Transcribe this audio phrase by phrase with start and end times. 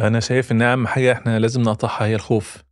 [0.00, 2.64] أنا شايف إن أهم حاجة إحنا لازم نقطعها هي الخوف.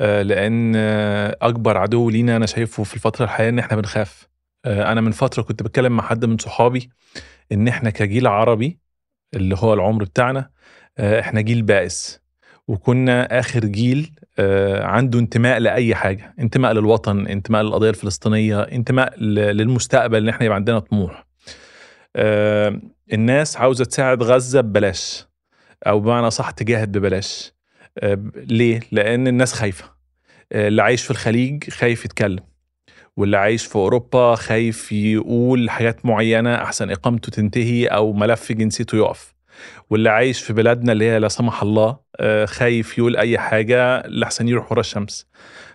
[0.00, 4.28] آه، لأن آه، أكبر عدو لينا أنا شايفه في الفترة الحالية إن إحنا بنخاف.
[4.64, 6.90] آه، أنا من فترة كنت بتكلم مع حد من صحابي
[7.52, 8.78] إن إحنا كجيل عربي
[9.34, 10.50] اللي هو العمر بتاعنا
[11.00, 12.20] إحنا جيل بائس.
[12.68, 14.14] وكنا آخر جيل
[14.78, 16.34] عنده انتماء لأي حاجة.
[16.38, 21.26] انتماء للوطن انتماء للقضية الفلسطينية انتماء للمستقبل إن إحنا يبقى عندنا طموح.
[23.12, 25.27] الناس عاوزة تساعد غزة ببلاش.
[25.86, 27.52] أو بمعنى صح تجاهد ببلاش.
[27.98, 29.84] آه، ليه؟ لأن الناس خايفة.
[30.52, 32.44] آه، اللي عايش في الخليج خايف يتكلم.
[33.16, 39.34] واللي عايش في أوروبا خايف يقول حاجات معينة أحسن إقامته تنتهي أو ملف جنسيته يقف.
[39.90, 44.48] واللي عايش في بلادنا اللي هي لا سمح الله آه، خايف يقول أي حاجة لحسن
[44.48, 45.26] يروح ورا الشمس.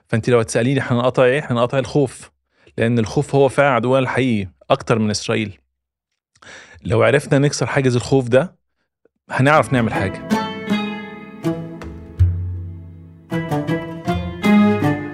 [0.07, 2.31] فأنت لو تسأليني إحنا نقطع إيه؟ إحنا نقطع الخوف.
[2.77, 5.57] لأن الخوف هو فعلا عدونا الحقيقي أكتر من إسرائيل.
[6.83, 8.55] لو عرفنا نكسر حاجز الخوف ده
[9.29, 10.27] هنعرف نعمل حاجة.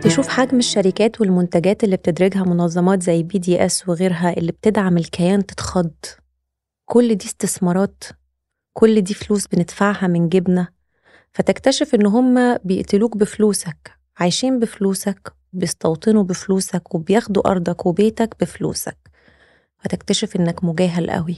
[0.02, 5.92] تشوف حجم الشركات والمنتجات اللي بتدرجها منظمات زي BDS وغيرها اللي بتدعم الكيان تتخض.
[6.86, 8.04] كل دي استثمارات.
[8.74, 10.68] كل دي فلوس بندفعها من جيبنا.
[11.32, 18.98] فتكتشف إن هم بيقتلوك بفلوسك عايشين بفلوسك بيستوطنوا بفلوسك وبياخدوا أرضك وبيتك بفلوسك.
[19.78, 21.38] فتكتشف إنك مجاهل قوي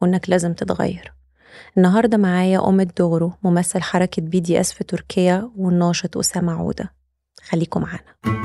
[0.00, 1.19] وإنك لازم تتغير.
[1.76, 6.92] النهاردة معايا آدم الدغرو ممثل حركة BDS في تركيا والناشط أسامة عودة.
[7.42, 8.40] خليكم معانا.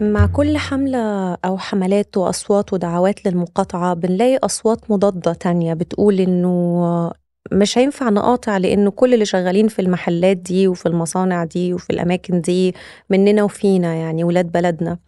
[0.00, 7.12] مع كل حملة أو حملات وأصوات ودعوات للمقاطعة بنلاقي أصوات مضادة تانية بتقول إنه
[7.52, 12.40] مش هينفع نقاطع لأنه كل اللي شغالين في المحلات دي وفي المصانع دي وفي الأماكن
[12.40, 12.74] دي
[13.10, 14.98] مننا وفينا يعني ولاد بلدنا.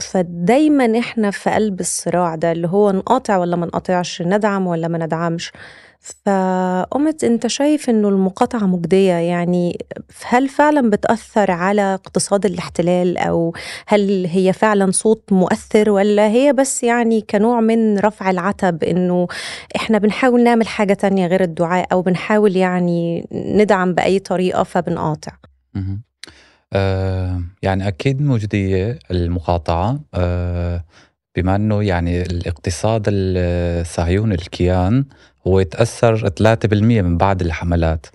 [0.00, 4.98] فدايما إحنا في قلب الصراع ده اللي هو نقاطع ولا ما نقاطعش ندعم ولا ما
[4.98, 5.52] ندعمش.
[6.00, 9.78] فقمت أنت شايف إنه المقاطعة مجدية؟ يعني
[10.26, 13.54] هل فعلا بتأثر على اقتصاد الاحتلال؟ أو
[13.86, 19.26] هل هي فعلا صوت مؤثر؟ ولا هي بس يعني كنوع من رفع العتب إنه
[19.76, 25.32] إحنا بنحاول نعمل حاجة تانية غير الدعاء أو بنحاول يعني ندعم بأي طريقة فبنقاطع؟
[26.74, 30.84] آه يعني أكيد مجدية المقاطعة آه
[31.36, 35.04] بما أنه يعني الاقتصاد الصهيوني الكيان
[35.46, 38.06] هو يتأثر 3% من بعد الحملات.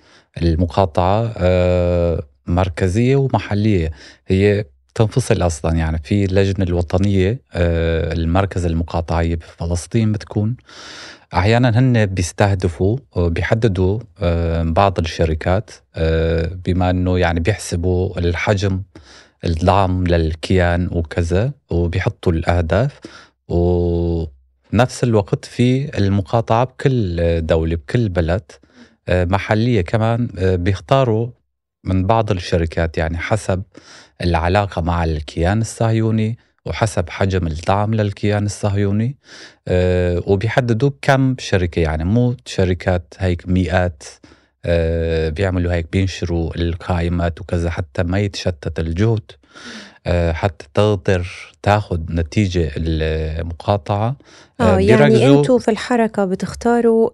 [0.42, 3.92] المقاطعة آه مركزية ومحلية
[4.28, 4.66] هي
[4.96, 10.56] تنفصل أصلا يعني في اللجنه الوطنية آه المركز المقاطعية بفلسطين بتكون.
[11.34, 18.82] أحيانا هن بيستهدفوا بيحددوا آه، بعض الشركات آه، بما إنه يعني بيحسبوا الحجم
[19.46, 23.00] الدعم للكيان وكذا وبيحطوا الأهداف.
[23.48, 28.52] ونفس الوقت في المقاطعة بكل دولة بكل بلد
[29.08, 31.30] آه، محلية كمان بيختاروا
[31.84, 33.64] من بعض الشركات يعني حسب
[34.22, 39.18] العلاقة مع الكيان الصهيوني وحسب حجم الدعم للكيان الصهيوني.
[39.68, 44.04] أه وبيحددوا كم شركة؟ يعني مو شركات هيك مئات
[44.66, 49.32] أه بيعملوا هيك بينشروا القائمات وكذا حتى ما يتشتت الجهد.
[50.08, 51.28] أه حتى تقدر
[51.64, 54.16] تاخذ نتيجة المقاطعة.
[54.62, 57.10] آه, آه، يعني أنتوا في الحركة بتختاروا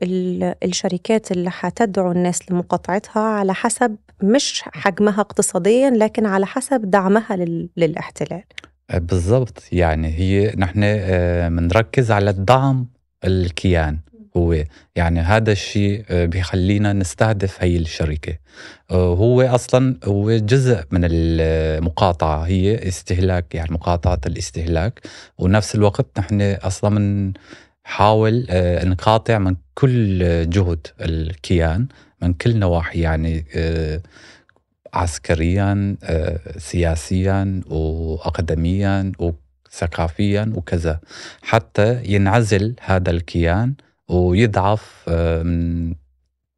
[0.63, 7.35] الشركات اللي حتدعو الناس لمقاطعتها على حسب مش حجمها اقتصاديا لكن على حسب دعمها
[7.77, 8.43] للاحتلال.
[8.93, 9.63] بالضبط.
[9.71, 10.81] يعني هي نحن
[11.55, 12.87] بنركز آه، على الدعم
[13.23, 13.97] الكيان
[14.37, 14.63] هو.
[14.95, 18.37] يعني هذا الشيء آه، بيخلينا نستهدف هي الشركة.
[18.91, 25.01] آه، هو أصلا هو جزء من المقاطعة هي استهلاك يعني مقاطعة الاستهلاك.
[25.37, 27.33] ونفس الوقت نحن أصلا
[27.85, 28.47] بنحاول
[28.85, 30.19] نقاطع من كل
[30.49, 31.87] جهد الكيان
[32.21, 32.99] من كل نواحي.
[33.01, 33.45] يعني
[34.95, 40.99] عسكريا آه، سياسيا واكاديميا وثقافيا وكذا.
[41.41, 43.73] حتى ينعزل هذا الكيان
[44.09, 45.93] ويضعف آه، من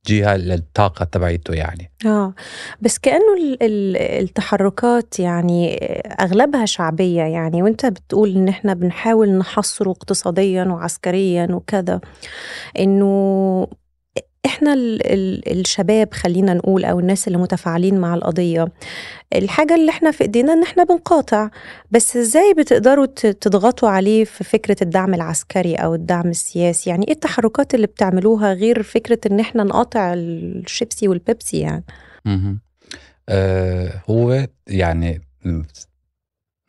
[0.08, 1.92] جهة للطاقه تبعيته يعني.
[2.06, 2.34] آه
[2.82, 5.76] بس كأنه التحركات يعني
[6.22, 7.64] أغلبها شعبية يعني.
[7.64, 12.02] وأنت بتقول إن إحنا بنحاول نحصره اقتصاديا وعسكريا وكذا.
[12.80, 13.68] إنه
[14.48, 18.68] إحنا ال ال الشباب خلينا نقول أو الناس اللي متفاعلين مع القضية
[19.36, 21.50] الحاجة اللي إحنا في إيدينا إن إحنا بنقاطع
[21.92, 27.76] بس إزاي بتقدروا تضغطوا عليه في فكرة الدعم العسكري أو الدعم السياسي؟ يعني إيه التحركات
[27.76, 31.84] اللي بتعملوها غير فكرة إن إحنا نقاطع الشيبسي والبيبسي يعني؟
[33.30, 35.22] آه هو يعني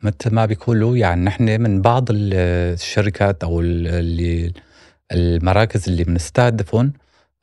[0.03, 4.53] مثل ما بيقولوا يعني نحن من بعض الشركات أو اللي
[5.11, 6.93] المراكز اللي بنستهدفهم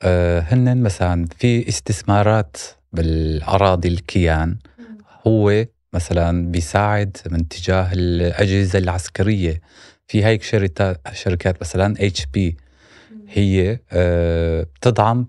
[0.03, 2.57] هن مثلا في استثمارات
[2.93, 4.57] بالأراضي الكيان.
[5.27, 9.61] هو مثلا بيساعد من تجاه الأجهزة العسكرية.
[10.07, 12.57] في هيك شركات شركات مثلا اتش بي
[13.27, 15.27] هي آه، بتدعم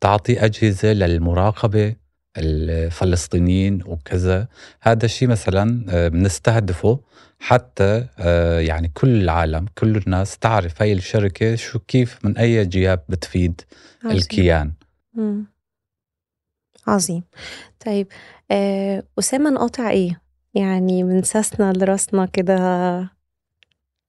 [0.00, 1.94] بتعطي أجهزة للمراقبة
[2.36, 4.48] الفلسطينيين وكذا.
[4.80, 7.00] هذا الشيء مثلا آه، بنستهدفه.
[7.44, 13.04] حتى آه، يعني كل العالم كل الناس تعرف هاي الشركة شو كيف من أي جهات
[13.08, 13.60] بتفيد
[14.04, 14.16] عظيم.
[14.16, 14.72] الكيان
[15.14, 15.46] مم.
[16.86, 17.22] عظيم
[17.86, 18.06] طيب
[18.50, 20.20] آه، أسامة نقاطع إيه؟
[20.54, 22.56] يعني من ساسنا لراسنا كده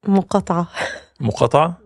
[0.07, 0.67] مقاطعة
[1.19, 1.77] مقاطعة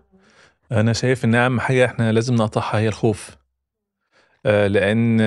[0.71, 3.37] أنا شايف إن أهم حاجة إحنا لازم نقطعها هي الخوف
[4.45, 5.21] آه، لأن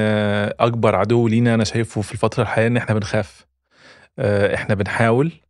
[0.60, 3.46] أكبر عدو لينا أنا شايفه في الفترة الحالية إن إحنا بنخاف
[4.18, 5.41] آه، إحنا بنحاول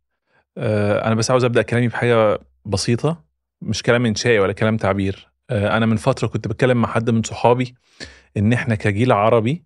[0.57, 3.23] آه، أنا بس عاوز أبدأ كلامي بحاجة بسيطة
[3.61, 5.27] مش كلام إنشائي ولا كلام تعبير.
[5.51, 7.75] أنا من فترة كنت بتكلم مع حد من صحابي
[8.37, 9.63] إن إحنا كجيل عربي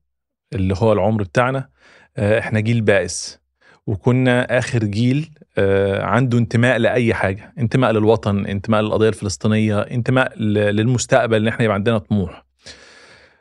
[0.54, 1.69] اللي هو العمر بتاعنا
[2.18, 3.39] إحنا جيل بائس.
[3.88, 5.30] وكنا آخر جيل
[5.98, 7.54] عنده انتماء لأي حاجة.
[7.57, 12.45] انتماء للوطن انتماء للقضية الفلسطينية انتماء للمستقبل اللي إحنا يبقى عندنا طموح.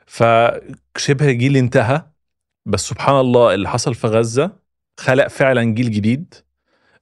[0.07, 2.03] فشبه جيل انتهى
[2.67, 4.53] بس سبحان الله اللي حصل في غزة
[5.01, 6.35] خلق فعلا جيل جديد.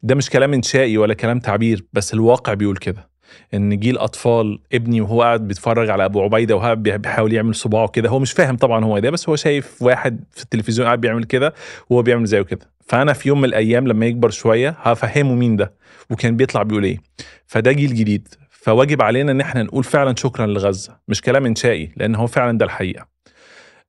[0.05, 3.09] ده مش كلام انشائي ولا كلام تعبير بس الواقع بيقول كده.
[3.55, 8.09] إن جيل أطفال ابني وهو قاعد بيتفرج على أبو عبيدة وهو بيحاول يعمل صباعه كده
[8.09, 11.55] هو مش فاهم طبعا هو ده بس هو شايف واحد في التلفزيون قاعد بيعمل كده
[11.91, 12.71] وهو بيعمل زيه كده.
[12.87, 15.73] فأنا في يوم من الأيام لما يكبر شوية هفهمه مين ده
[16.11, 16.99] وكان بيطلع بيقول إيه.
[17.47, 18.29] فده جيل جديد.
[18.51, 22.65] فواجب علينا إن إحنا نقول فعلا شكرا لغزة مش كلام انشائي لأن هو فعلا ده
[22.65, 23.07] الحقيقة.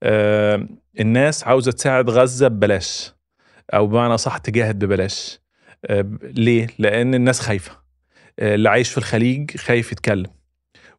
[0.03, 0.67] آه
[0.99, 3.13] الناس عاوزة تساعد غزة ببلاش
[3.73, 5.44] أو بمعنى صح تجاهد ببلاش.
[6.23, 7.71] ليه؟ لأن الناس خايفة.
[8.39, 10.31] آه اللي عايش في الخليج خايف يتكلم.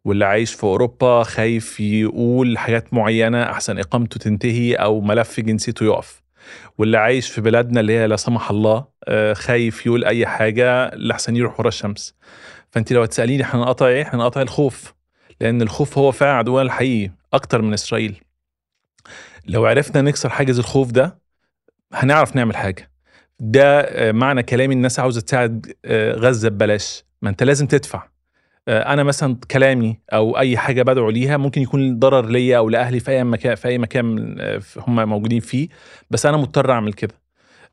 [0.05, 6.23] واللي عايش في أوروبا خايف يقول حاجات معينة أحسن إقامته تنتهي أو ملف جنسيته يقف.
[6.78, 11.37] واللي عايش في بلادنا اللي هي لا سمح الله آه، خايف يقول أي حاجة لحسن
[11.37, 12.14] يروح ورا الشمس.
[12.70, 14.94] فأنت لو تسأليني هنقطع إيه؟ هنقطع الخوف.
[15.40, 18.20] لأن الخوف هو فعلا عدونا الحقيقي أكتر من إسرائيل.
[19.46, 21.19] لو عرفنا نكسر حاجز الخوف ده
[21.93, 22.90] هنعرف نعمل حاجة.
[23.41, 27.05] ده آه، معنى كلامي الناس عاوزة تساعد آه، غزة ببلاش.
[27.23, 28.09] ما انت لازم تدفع.
[28.69, 33.00] آه، أنا مثلا كلامي أو أي حاجة بدعو ليها ممكن يكون ضرر ليا أو لأهلي
[33.00, 34.37] في أي مكان في أي مكان
[34.79, 35.69] هم موجودين فيه
[36.11, 37.15] بس أنا مضطر أعمل كده.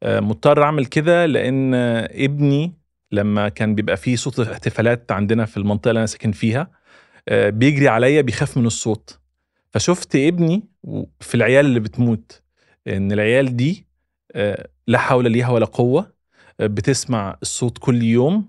[0.06, 1.74] مضطر أعمل كده لأن
[2.12, 2.74] ابني
[3.12, 6.72] لما كان بيبقى فيه صوت احتفالات عندنا في المنطقة اللي أنا ساكن فيها
[7.32, 9.20] بيجري عليا بيخاف من الصوت.
[9.72, 10.64] فشفت ابني
[11.20, 12.42] في العيال اللي بتموت
[12.88, 13.88] إن العيال دي
[14.88, 16.14] لا حول ليها ولا قوة
[16.60, 18.48] آه، بتسمع الصوت كل يوم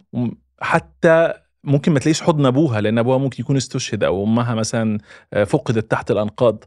[0.61, 1.33] حتى
[1.65, 4.99] ممكن ما تلاقيش حضن أبوها لأن أبوها ممكن يكون استشهد أو أمها مثلا
[5.33, 6.65] آه، فقدت تحت الأنقاض.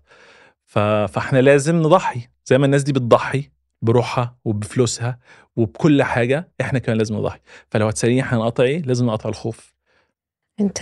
[0.65, 3.49] فإحنا لازم نضحي زي ما الناس دي بتضحي
[3.81, 5.19] بروحها وبفلوسها
[5.55, 7.39] وبكل حاجة إحنا كمان لازم نضحي.
[7.71, 9.76] فلو هتسأليني هنقطع إيه؟ لازم نقطع الخوف.
[10.62, 10.80] انت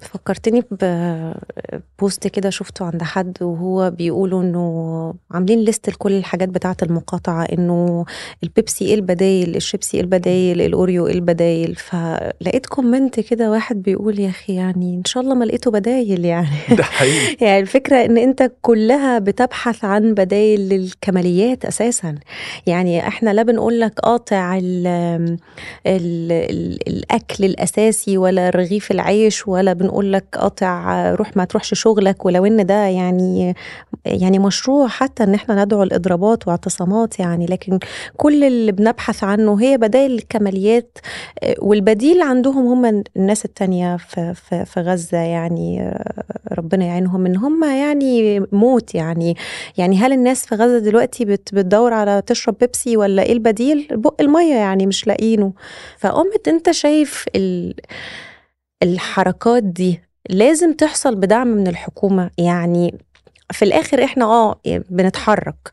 [0.00, 7.44] فكرتني ببوست كده شفته عند حد وهو بيقولوا انه عاملين list لكل الحاجات بتاعة المقاطعة
[7.44, 8.04] انه
[8.42, 11.74] البيبسي إيه البدايل الشيبسي إيه البدايل الأوريو إيه البدايل.
[11.74, 16.48] فلقيت comment كده واحد بيقول يا أخي يعني إن شاء الله ما لقيته بدايل يعني.
[16.78, 17.36] ده حقيقي.
[17.46, 22.14] يعني الفكرة إن أنت كلها بتبحث عن بدايل للكماليات أساسا.
[22.66, 24.86] يعني إحنا لا بنقول لك قاطع ال
[25.86, 32.26] ال ال الأكل الأساسي ولا رغيف العيش ولا بنقول لك قاطع روح ما تروحش شغلك
[32.26, 33.54] ولو إن ده يعني
[34.04, 37.46] يعني مشروع حتى إن إحنا ندعو الإضرابات واعتصامات يعني.
[37.46, 37.78] لكن
[38.16, 40.98] كل اللي بنبحث عنه هي بدائل الكماليات
[41.58, 45.94] والبديل عندهم هم الناس التانية في, في, في غزة يعني
[46.52, 49.36] ربنا يعينهم إن هم يعني موت يعني.
[49.76, 54.54] يعني هل الناس في غزة دلوقتي بتدور على تشرب بيبسي ولا إيه البديل؟ بق المية
[54.54, 55.52] يعني مش لاقينه.
[55.98, 57.74] فقمت أنت شايف ال
[58.84, 60.00] الحركات دي
[60.30, 62.30] لازم تحصل بدعم من الحكومة.
[62.38, 62.98] يعني
[63.52, 64.60] في الآخر إحنا آه
[64.90, 65.72] بنتحرك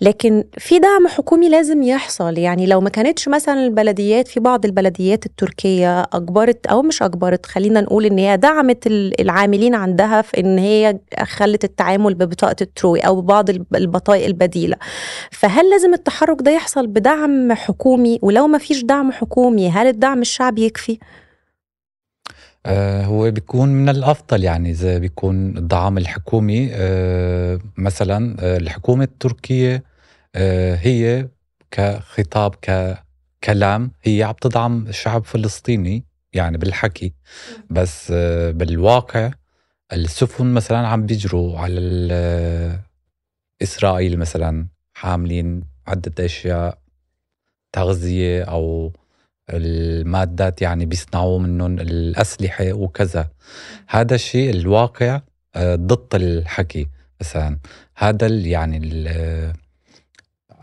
[0.00, 2.38] لكن في دعم حكومي لازم يحصل.
[2.38, 7.80] يعني لو ما كانتش مثلا البلديات في بعض البلديات التركية أجبرت أو مش أجبرت خلينا
[7.80, 8.86] نقول إن هي دعمت
[9.20, 14.76] العاملين عندها في إن هي خلت التعامل ببطاقة التروي أو ببعض البطائق البديلة.
[15.30, 20.64] فهل لازم التحرك ده يحصل بدعم حكومي؟ ولو ما فيش دعم حكومي هل الدعم الشعبي
[20.64, 20.98] يكفي؟
[22.66, 29.84] هو بيكون من الأفضل يعني إذا بيكون الدعم الحكومي آه، مثلا آه، الحكومة التركية
[30.76, 31.28] هي
[31.70, 37.14] كخطاب ككلام هي عم تدعم الشعب الفلسطيني يعني بالحكي.
[37.70, 38.12] بس
[38.50, 39.30] بالواقع
[39.92, 42.78] السفن مثلا عم بيجروا على
[43.62, 46.78] إسرائيل مثلا حاملين عدة أشياء
[47.72, 48.92] تغذية أو
[49.50, 53.28] المادات يعني بيصنعوا منهم الأسلحة وكذا.
[53.88, 55.20] هذا الشيء الواقع
[55.54, 56.88] آه، ضد الحكي
[57.20, 57.58] مثلا.
[57.96, 59.04] هذا يعني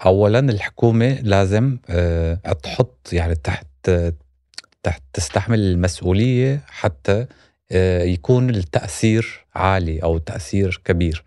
[0.06, 2.34] أولا الحكومة لازم آه،
[2.64, 3.92] تحط يعني تحت
[4.84, 7.26] تحت تستحمل المسؤولية حتى
[7.72, 11.24] آه، يكون التأثير عالي أو تأثير كبير.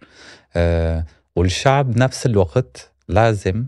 [1.36, 3.64] والشعب بنفس الوقت لازم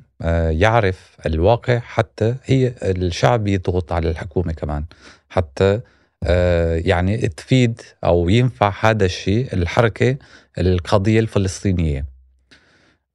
[0.50, 4.85] يعرف الواقع حتى هي الشعب يضغط على الحكومة كمان.
[5.28, 5.80] حتى
[6.26, 10.16] آه، يعني تفيد أو ينفع هذا الشيء الحركة
[10.59, 12.06] القضية الفلسطينية.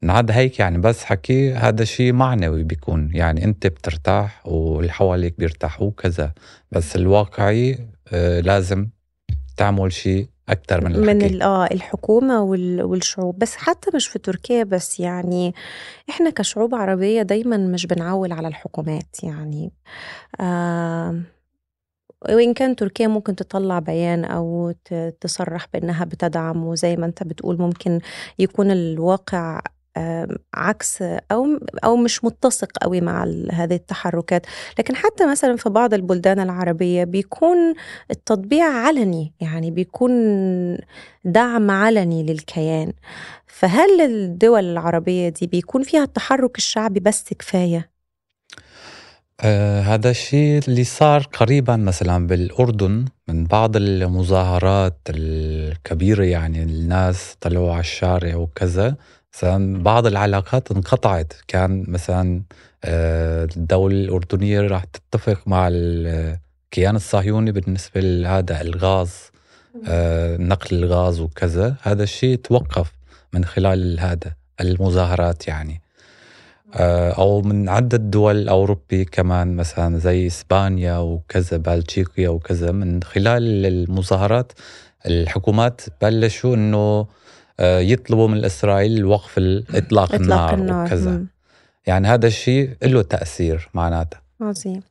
[0.01, 3.12] نعد هيك يعني بس حكي هذا شيء معنوي بيكون.
[3.13, 6.34] يعني أنت بترتاح واللي حواليك بيرتاحوا وكذا.
[6.72, 8.89] بس الواقعي آه، لازم
[9.58, 11.06] تعمل شيء أكثر من الحكي.
[11.13, 13.39] من ال- آه الحكومة وال- والشعوب.
[13.39, 15.53] بس حتى مش في تركيا بس يعني
[16.10, 19.72] إحنا كشعوب عربية دايما مش بنعول على الحكومات يعني
[20.41, 21.22] آه
[22.29, 24.74] وإن كان تركيا ممكن تطلع بيان أو
[25.22, 28.00] تصرح بأنها بتدعم وزي ما أنت بتقول ممكن
[28.39, 29.62] يكون الواقع
[30.53, 31.01] عكس
[31.32, 34.46] أو أو مش متسق قوي مع هذه التحركات.
[34.79, 37.74] لكن حتى مثلا في بعض البلدان العربية بيكون
[38.12, 40.12] التطبيع علني يعني بيكون
[41.25, 42.94] دعم علني للكيان.
[43.48, 47.89] فهل الدول العربية دي بيكون فيها التحرك الشعبي بس كفاية؟
[49.41, 57.72] آه هذا الشيء اللي صار قريبا مثلا بالأردن من بعض المظاهرات الكبيرة يعني الناس طلعوا
[57.72, 58.96] على الشارع وكذا.
[59.33, 61.33] مثلا بعض العلاقات انقطعت.
[61.48, 62.41] كان مثلا
[62.83, 69.13] آه الدولة الأردنية راح تتفق مع الكيان الصهيوني بالنسبة لهذا الغاز
[69.88, 71.75] آه نقل الغاز وكذا.
[71.81, 72.91] هذا الشيء توقف
[73.33, 75.81] من خلال هذا المظاهرات يعني.
[76.75, 82.71] آه، أو من عدة دول أوروبية كمان مثلا زي إسبانيا وكذا بلجيكا وكذا.
[82.71, 84.51] من خلال المظاهرات
[85.05, 87.07] الحكومات بلشوا إنه آه،
[87.62, 90.86] يطلبوا من إسرائيل وقف إطلاق إطلاق النار النار.
[90.86, 91.12] وكذا.
[91.12, 91.28] مم.
[91.88, 94.18] يعني هذا الشيء له تأثير معناته.
[94.42, 94.82] عظيم.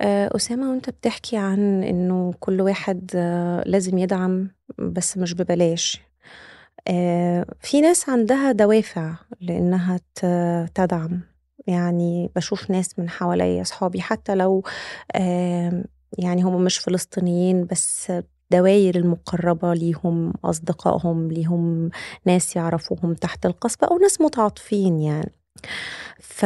[0.00, 4.48] آه، أسامة وأنت بتحكي عن إنه كل واحد آه، لازم يدعم
[4.78, 6.00] بس مش ببلاش.
[6.88, 10.00] آه، في ناس عندها دوافع لإنها
[10.74, 11.20] تدعم.
[11.66, 14.64] يعني بشوف ناس من حواليا أصحابي حتى لو
[16.18, 18.12] يعني هم مش فلسطينيين بس
[18.52, 21.90] دواير المقربة ليهم أصدقائهم ليهم
[22.26, 25.32] ناس يعرفوهم تحت القصبة أو ناس متعاطفين يعني.
[26.20, 26.44] ف...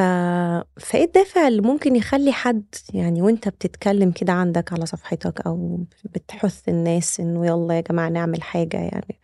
[0.80, 6.68] فإيه الدافع اللي ممكن يخلي حد يعني وأنت بتتكلم كده عندك على صفحتك أو بتحث
[6.68, 9.20] الناس إنه يلا يا جماعة نعمل حاجة يعني؟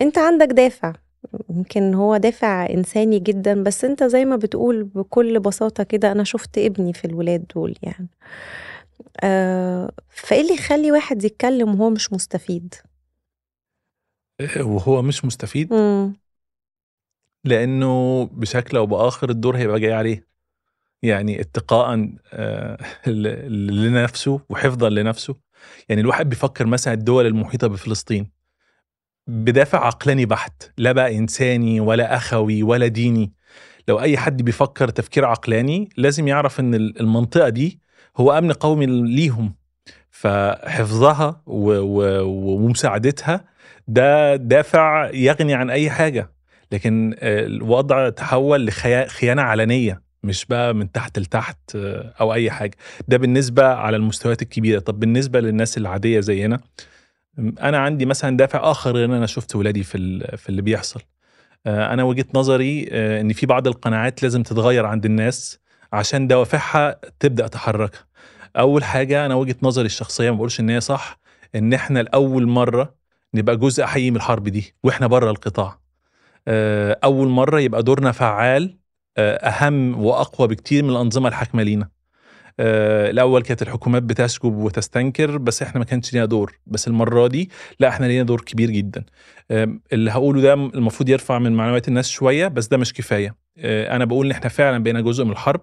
[0.00, 0.92] أنت عندك دافع
[1.50, 6.58] يمكن هو دافع إنساني جدا بس أنت زي ما بتقول بكل بساطة كده أنا شفت
[6.58, 8.08] ابني في الولاد دول يعني.
[10.10, 12.74] فإيه اللي يخلي واحد يتكلم وهو مش مستفيد؟
[14.60, 16.16] وهو مش مستفيد؟ مم.
[17.44, 20.28] لأنه بشكل أو بآخر الدور هيبقى جاي عليه.
[21.02, 25.36] يعني اتقاء آه، لنفسه وحفظا لنفسه.
[25.88, 28.30] يعني الواحد بيفكر مثلا الدول المحيطة بفلسطين.
[29.26, 30.70] بدافع عقلاني بحت.
[30.78, 33.32] لا بقى إنساني ولا أخوي ولا ديني.
[33.88, 37.80] لو أي حد بيفكر تفكير عقلاني لازم يعرف إن ال- المنطقة دي
[38.18, 39.54] هو أمن قومي ليهم.
[40.10, 43.44] فحفظها ومساعدتها
[43.88, 46.30] ده دافع يغني عن أي حاجة.
[46.72, 52.76] لكن آه، الوضع تحول لخيانه علنية مش بقى من تحت لتحت آه، أو أي حاجة.
[53.08, 54.78] ده بالنسبة على المستويات الكبيرة.
[54.80, 56.60] طب بالنسبة للناس العادية زينا
[57.38, 61.00] أنا عندي مثلا دافع آخر إن أنا شفت ولادي في في اللي بيحصل.
[61.66, 65.58] آه، أنا وجهة نظري إن في بعض القناعات لازم تتغير عند الناس
[65.92, 68.07] عشان دوافعها تبدأ تحركها.
[68.56, 71.18] أول حاجة أنا وجهة نظري الشخصية ما بقولش إن هي صح
[71.54, 72.94] إن إحنا لأول مرة
[73.34, 75.78] نبقى جزء حقيقي من الحرب دي وإحنا بره القطاع.
[76.48, 78.78] آه، أول مرة يبقى دورنا فعال
[79.16, 81.88] آه، أهم وأقوى بكتير من الأنظمة الحاكمة لينا.
[82.60, 86.58] آه، الأول كانت الحكومات بتشجب وتستنكر بس إحنا ما كانش لينا دور.
[86.66, 87.50] بس المرة دي
[87.80, 89.04] لا إحنا لينا دور كبير جدا.
[89.92, 93.36] اللي هقوله ده المفروض يرفع من معلومات الناس شوية بس ده مش كفاية.
[93.64, 95.60] أنا بقول إن إحنا فعلا بقينا جزء من الحرب.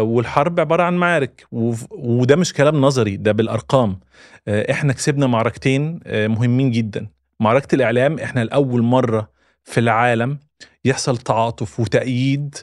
[0.00, 1.46] والحرب عبارة عن معارك.
[1.90, 4.00] وده مش كلام نظري ده بالأرقام.
[4.48, 7.06] آه، إحنا كسبنا معركتين آه، مهمين جدا.
[7.40, 9.30] معركة الإعلام إحنا لأول مرة
[9.64, 10.38] في العالم
[10.84, 12.54] يحصل تعاطف وتأييد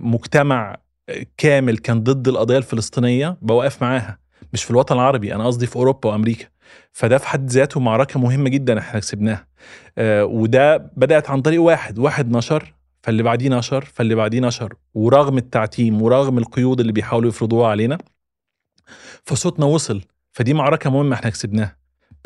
[0.00, 0.76] ومجتمع
[1.36, 4.18] كامل كان ضد القضية الفلسطينية بوقف معاها.
[4.52, 6.46] مش في الوطن العربي أنا قصدي في أوروبا وأمريكا.
[6.92, 9.46] فده في حد ذاته معركة مهمة جدا إحنا كسبناها.
[9.98, 15.38] آه، وده بدأت عن طريق واحد واحد نشر فاللي بعديه نشر فاللي بعديه نشر ورغم
[15.38, 17.98] التعتيم ورغم القيود اللي بيحاولوا يفرضوها علينا
[19.24, 20.02] فصوتنا وصل.
[20.32, 21.76] فدي معركة مهمة إحنا كسبناها.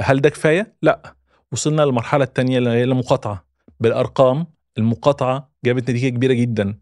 [0.00, 1.14] هل ده كفاية؟ لا.
[1.52, 3.44] وصلنا للمرحله الثانية اللي هي المقاطعة.
[3.80, 4.46] بالأرقام
[4.78, 6.78] المقاطعة جابت نتيجة كبيرة جدا.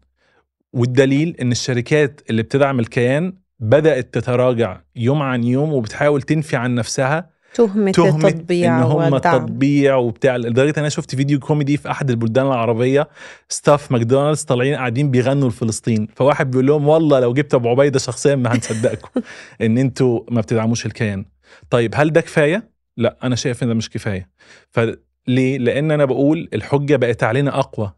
[0.73, 7.29] والدليل إن الشركات اللي بتدعم الكيان بدأت تتراجع يوم عن يوم وبتحاول تنفي عن نفسها
[7.53, 9.45] تهمة, تهمة التطبيع إن هم والدعم.
[9.45, 13.09] تطبيع وبتاع لدرجة إن أنا شفت فيديو كوميدي في أحد البلدان العربية
[13.49, 16.07] staff ماكدونالدز طالعين قاعدين بيغنوا لفلسطين.
[16.15, 19.21] فواحد بيقول لهم والله لو جبت أبو عبيدة شخصيا ما هنصدقكم
[19.61, 21.25] إن أنتوا ما بتدعموش الكيان.
[21.69, 24.29] طيب هل ده كفاية؟ لا أنا شايف إن ده مش كفاية.
[24.69, 27.93] فليه؟ لأن أنا بقول الحجة بقت علينا أقوى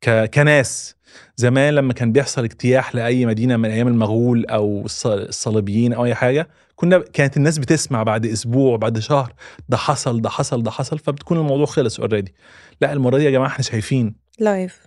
[0.00, 0.30] ك...
[0.34, 0.96] كناس.
[1.36, 6.14] زمان لما كان بيحصل اجتياح لأي مدينة من أيام المغول أو الص- الصليبيين أو أي
[6.14, 9.32] حاجة كنا كانت الناس بتسمع بعد أسبوع بعد شهر
[9.68, 12.34] ده حصل ده حصل ده حصل فبتكون الموضوع خلص already
[12.80, 14.14] لا المرة دي يا جماعة إحنا شايفين.
[14.38, 14.86] live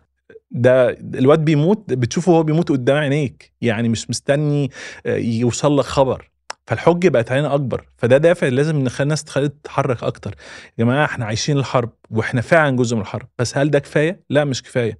[0.51, 4.71] ده الواد بيموت بتشوفه هو بيموت قدام عينيك يعني مش مستني
[5.05, 6.31] آه، يوصل لك خبر.
[6.67, 10.35] فالحجه بقت علينا أكبر فده دافع لازم نخلي الناس تتحرك أكتر.
[10.77, 14.45] يا جماعة إحنا عايشين الحرب وإحنا فعلا جزء من الحرب بس هل ده كفاية؟ لا
[14.45, 14.97] مش كفاية.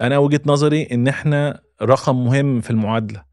[0.00, 3.24] أنا وجهة نظري إن إحنا رقم مهم في المعادلة.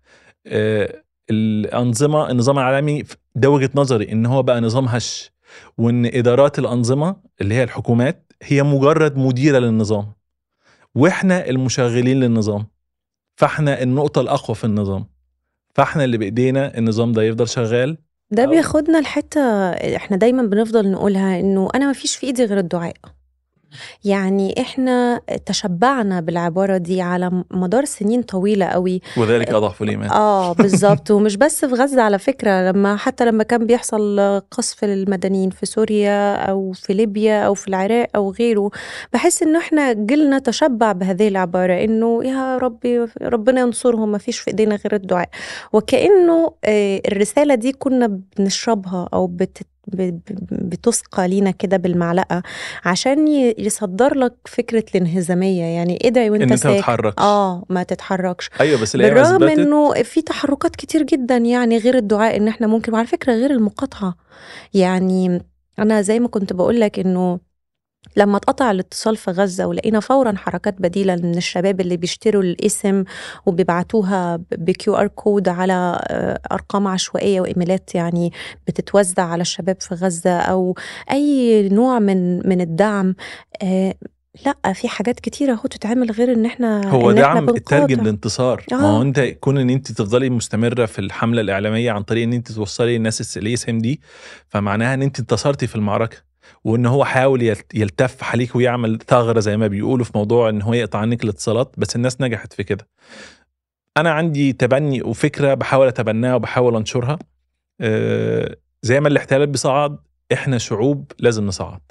[0.48, 3.04] آه، الأنظمة النظام العالمي
[3.36, 5.32] ده وجهة نظري إن هو بقى نظام هش
[5.78, 10.14] وإن إدارات الأنظمة اللي هي الحكومات هي مجرد مديرة للنظام
[10.96, 12.66] وإحنا المشغلين للنظام
[13.36, 15.06] فإحنا النقطة الأقوى في النظام.
[15.76, 17.98] فاحنا اللي بإيدينا النظام ده يفضل شغال.
[18.32, 19.42] ده بياخدنا لحتة
[19.96, 22.96] إحنا دايما بنفضل نقولها إنه أنا ما فيش في إيدي غير الدعاء.
[24.04, 29.02] يعني إحنا تشبعنا بالعبارة دي على مدار سنين طويلة قوي.
[29.18, 30.10] وذلك أضعف الإيمان.
[30.10, 31.12] آه بالظبط.
[31.20, 34.20] ومش بس في غزة على فكرة لما حتى لما كان بيحصل
[34.52, 38.72] قصف للمدنيين في سوريا أو في ليبيا أو في العراق أو غيره
[39.14, 44.48] بحس إنه إحنا جيلنا تشبع بهذه العبارة إنه يا ربي ربنا ينصرهم ما فيش في
[44.48, 45.30] إيدينا غير الدعاء.
[45.74, 49.79] وكأنه آه، الرسالة دي كنا بنشربها أو بت ب- ب-
[50.52, 52.44] بتسقى لينا كده بالمعلقة
[52.86, 55.64] عشان يصدر لك فكرة الانهزامية.
[55.64, 57.20] يعني ادعي وانت إن أنت تتحركش.
[57.20, 58.50] آه ما تتحركش.
[58.60, 63.08] أيوه بس بالرغم إنه في تحركات كتير جدا يعني غير الدعاء إن إحنا ممكن وعلى
[63.08, 64.16] فكرة غير المقاطعة.
[64.74, 65.42] يعني
[65.80, 67.40] أنا زي ما كنت بقول لك إنه
[68.18, 73.04] لما اتقطع الاتصال في غزة ولقينا فورا حركات بديلة من الشباب اللي بيشتروا الاسم
[73.46, 78.32] وبيبعتوها ب QR code على آه، أرقام عشوائية وإيميلات يعني
[78.68, 80.76] بتتوزع على الشباب في غزة أو
[81.12, 83.16] أي نوع من من الدعم
[83.64, 83.94] آه،
[84.46, 88.04] لأ في حاجات كتيرة أهو تتعمل غير إن إحنا هو إن دعم الترجم.
[88.04, 88.98] لانتصار ما آه.
[88.98, 92.96] هو أنت كون إن أنت تفضلي مستمرة في الحملة الإعلامية عن طريق إن أنت توصلي
[92.96, 94.02] الناس الاسم دي
[94.48, 96.29] فمعناها إن أنت انتصرتي في المعركة
[96.64, 100.74] وإن هو حاول يلت- يلتف عليك ويعمل ثغرة زي ما بيقولوا في موضوع إن هو
[100.74, 102.88] يقطع عنك الاتصالات بس الناس نجحت في كده.
[103.98, 107.20] أنا عندي تبني وفكرة بحاول أتبناها وبحاول أنشرها.
[107.82, 109.98] آه، زي ما الاحتلال بيصعد
[110.34, 111.82] إحنا شعوب لازم نصعد.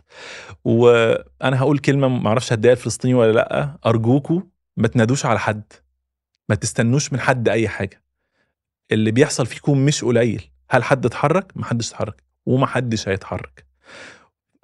[0.65, 4.41] وأنا هقول كلمة ما أعرفش هديها الفلسطيني ولا لأ أرجوكوا
[4.77, 5.73] ما تنادوش على حد.
[6.49, 8.03] ما تستنوش من حد أي حاجة.
[8.93, 10.51] اللي بيحصل فيكم مش قليل.
[10.71, 12.23] هل حد اتحرك؟ ما حدش اتحرك.
[12.47, 13.67] وما حدش هيتحرك.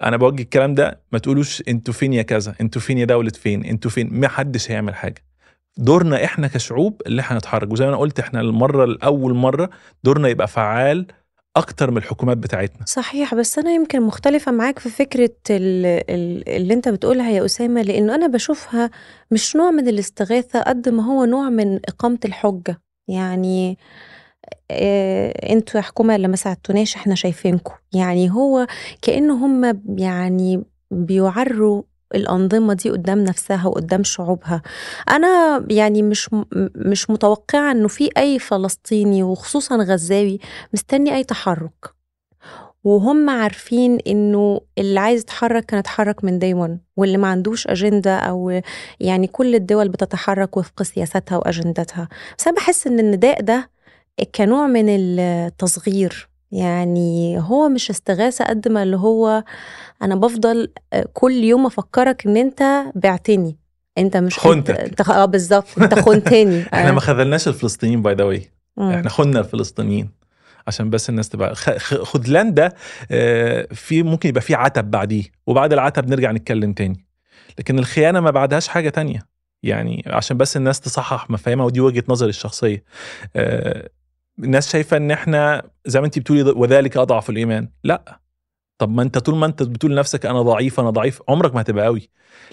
[0.03, 3.65] أنا بوجه الكلام ده ما تقولوش أنتوا فين يا كذا أنتوا فين يا دولة فين
[3.65, 5.23] أنتوا فين ما حدش هيعمل حاجة.
[5.77, 7.71] دورنا إحنا كشعوب اللي إحنا نتحرك.
[7.71, 9.69] وزي ما أنا قلت إحنا المرة الأول مرة
[10.03, 11.07] دورنا يبقى فعال
[11.55, 12.85] أكتر من الحكومات بتاعتنا.
[12.85, 14.89] صحيح بس أنا يمكن مختلفة معاك في
[15.51, 18.89] ال- اللي أنت بتقولها يا أسامة لأنه أنا بشوفها
[19.31, 22.81] مش نوع من الاستغاثة قد ما هو نوع من إقامة الحجة.
[23.07, 23.77] يعني آه،
[24.71, 28.67] أنتوا يا حكومة اللي ما ساعدتوناش إحنا شايفينكم يعني هو
[29.01, 31.83] كأنه هم يعني بيعروا
[32.15, 34.61] الأنظمة دي قدام نفسها وقدام شعوبها.
[35.09, 36.29] أنا يعني مش
[36.75, 40.39] مش متوقعة إنه في أي فلسطيني وخصوصا غزاوي
[40.73, 41.95] مستني أي تحرك.
[42.83, 48.17] وهم عارفين إنه اللي عايز يتحرك كان يتحرك من داي 1 واللي ما عندوش أجندة
[48.17, 48.61] أو
[48.99, 52.07] يعني كل الدول بتتحرك وفق سياساتها وأجندتها.
[52.37, 53.69] بس أنا بحس إن النداء ده
[54.23, 56.29] كنوع من التصغير.
[56.51, 59.43] يعني هو مش استغاثة قد ما اللي هو
[60.01, 60.71] أنا بفضل
[61.13, 62.63] كل يوم أفكرك إن أنت
[62.95, 63.57] بعتني.
[63.97, 65.01] أنت مش خنتك.
[65.03, 65.65] أنت- آه بالظبط.
[65.81, 66.61] أنت خنتني.
[66.73, 68.49] إحنا ما خذلناش الفلسطينيين by the way.
[68.79, 70.09] إحنا خدنا الفلسطينيين
[70.67, 72.73] عشان بس الناس تبقى خذلان ده
[73.11, 75.23] آه، في ممكن يبقى في عتب بعديه.
[75.47, 77.05] وبعد العتب نرجع نتكلم تاني.
[77.59, 79.25] لكن الخيانة ما بعدهاش حاجة تانية.
[79.63, 82.83] يعني عشان بس الناس تصحح مفاهيمها ودي وجهة نظري الشخصية.
[83.35, 83.89] آه،
[84.43, 87.69] الناس شايفة إن إحنا زي ما انت بتقولي وذلك أضعف الإيمان.
[87.83, 88.19] لأ.
[88.77, 91.85] طب ما أنت طول ما أنت بتقول لنفسك أنا ضعيف أنا ضعيف عمرك ما هتبقى
[91.85, 92.09] قوي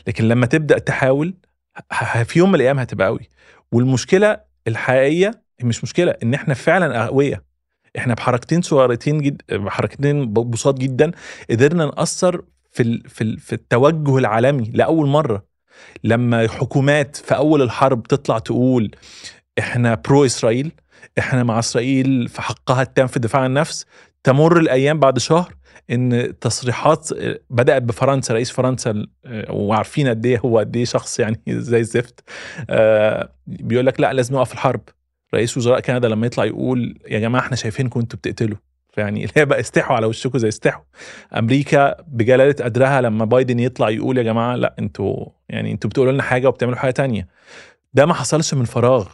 [0.07, 1.35] لكن لما تبدأ تحاول
[2.25, 3.29] في يوم من الأيام هتبقى قوي
[3.73, 7.41] والمشكلة الحقيقية مش مشكلة إن إحنا فعلا أقوياء.
[7.99, 11.11] إحنا بحركتين صغيرتين جد بحركتين بساط جدا
[11.51, 13.09] قدرنا نأثر في ال...
[13.09, 13.39] في ال...
[13.39, 15.45] في التوجه العالمي لأول مرة.
[16.05, 18.91] لما حكومات في أول الحرب تطلع تقول
[19.59, 20.73] إحنا برو إسرائيل
[21.19, 23.87] إحنا مع إسرائيل في حقها التام في الدفاع عن النفس.
[24.25, 25.55] تمر الأيام بعد شهر
[25.91, 27.09] إن تصريحات
[27.51, 29.07] بدأت بفرنسا رئيس فرنسا
[29.51, 32.21] وعارفين قد إيه هو قد إيه شخص يعني زي الزفت
[32.71, 34.81] آه، بيقول لك لا لازم نوقف الحرب.
[35.35, 38.57] رئيس وزراء كندا لما يطلع يقول يا جماعة إحنا شايفينكم أنتوا بتقتلوا.
[38.97, 40.83] يعني اللي هي بقى استحوا على وشكم زي استحوا.
[41.39, 46.23] أمريكا بجلالة قدرها لما بايدن يطلع يقول يا جماعة لا أنتوا يعني أنتوا بتقولوا لنا
[46.23, 47.29] حاجة وبتعملوا حاجة تانية.
[47.95, 49.09] ده ما حصلش من فراغ.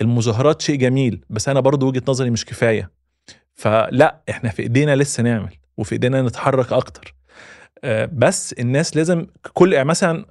[0.00, 2.90] المظاهرات شيء جميل بس أنا برضو وجهة نظري مش كفاية.
[3.54, 7.14] فلا إحنا في إيدينا لسه نعمل وفي إيدينا نتحرك أكتر.
[7.84, 10.26] آه، بس الناس لازم كل يعني مثلا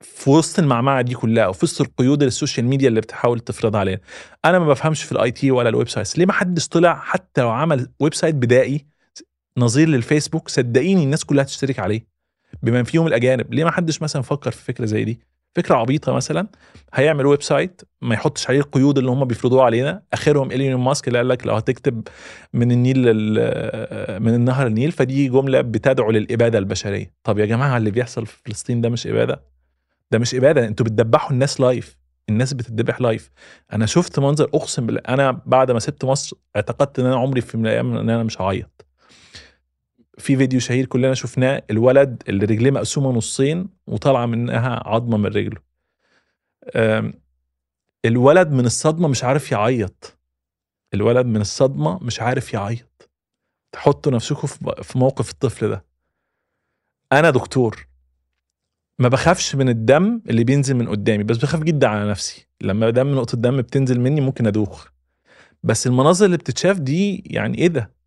[0.00, 4.00] في وسط المعمعة دي كلها وفي وسط القيود ال social media اللي بتحاول تفرضها علينا
[4.44, 6.18] أنا ما بفهمش في ال IT ولا ال websites.
[6.18, 8.86] ليه ما حدش طلع حتى لو عمل website بدائي
[9.58, 12.06] نظير للفيسبوك صدقيني الناس كلها تشترك عليه.
[12.62, 15.20] بما فيهم الأجانب ليه ما حدش مثلا فكر في فكرة زي دي؟
[15.54, 16.46] فكرة عبيطة مثلا
[16.94, 20.02] هيعمل website ما يحطش عليه القيود اللي هم بيفرضوها علينا.
[20.12, 22.08] آخرهم إيلون ماسك اللي قال لك لو هتكتب
[22.52, 22.98] من النيل
[24.20, 27.14] من النهر النيل فدي جملة بتدعو للإبادة البشرية.
[27.24, 29.42] طب يا جماعة اللي بيحصل في فلسطين ده مش إبادة؟
[30.10, 31.96] ده مش إبادة أنتوا بتدبحوا الناس live
[32.28, 33.30] الناس بتدبح live
[33.72, 37.56] أنا شفت منظر أقسم بالله أنا بعد ما سبت مصر اعتقدت إن أنا عمري في
[37.56, 38.86] من الأيام إن أنا مش هعيط.
[40.20, 45.60] في فيديو شهير كلنا شفناه الولد اللي رجليه مقسومة نصين وطالعة منها عظمة من رجله.
[48.04, 50.18] الولد من الصدمة مش عارف يعيط.
[50.94, 53.10] الولد من الصدمة مش عارف يعيط.
[53.72, 55.84] تحطوا نفسكم في في موقف الطفل ده.
[57.12, 57.86] أنا دكتور
[58.98, 62.46] ما بخافش من الدم اللي بينزل من قدامي بس بخاف جدا على نفسي.
[62.60, 64.88] لما دم نقطة دم بتنزل مني ممكن أدوخ.
[65.62, 67.99] بس المناظر اللي بتتشاف دي يعني إيه ده؟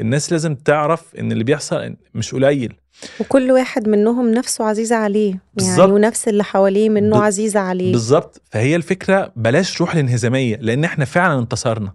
[0.00, 2.74] الناس لازم تعرف إن اللي بيحصل مش قليل.
[3.20, 5.28] وكل واحد منهم نفسه عزيزة عليه.
[5.28, 5.88] يعني بالظبط.
[5.90, 7.92] ونفس اللي حواليه منه ب- عزيزة عليه.
[7.92, 8.42] بالظبط.
[8.50, 11.92] فهي الفكرة بلاش روح الانهزامية لأن إحنا فعلا انتصرنا.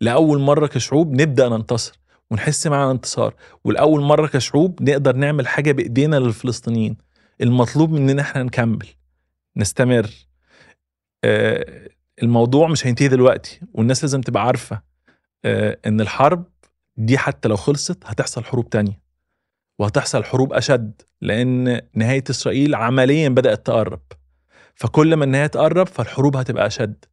[0.00, 6.16] لأول مرة كشعوب نبدأ ننتصر ونحس معنا انتصار ولأول مرة كشعوب نقدر نعمل حاجة بإيدينا
[6.16, 6.96] للفلسطينيين.
[7.40, 8.86] المطلوب مننا إحنا نكمل
[9.56, 10.10] نستمر.
[11.24, 11.88] آه
[12.22, 14.80] الموضوع مش هينتهي دلوقتي والناس لازم تبقى عارفة
[15.44, 16.44] آه إن الحرب
[16.96, 19.00] دي حتى لو خلصت هتحصل حروب تانية.
[19.78, 24.00] وهتحصل حروب أشد لأن نهاية إسرائيل عمليا بدأت تقرب.
[24.74, 27.04] فكل ما النهاية تقرب فالحروب هتبقى أشد.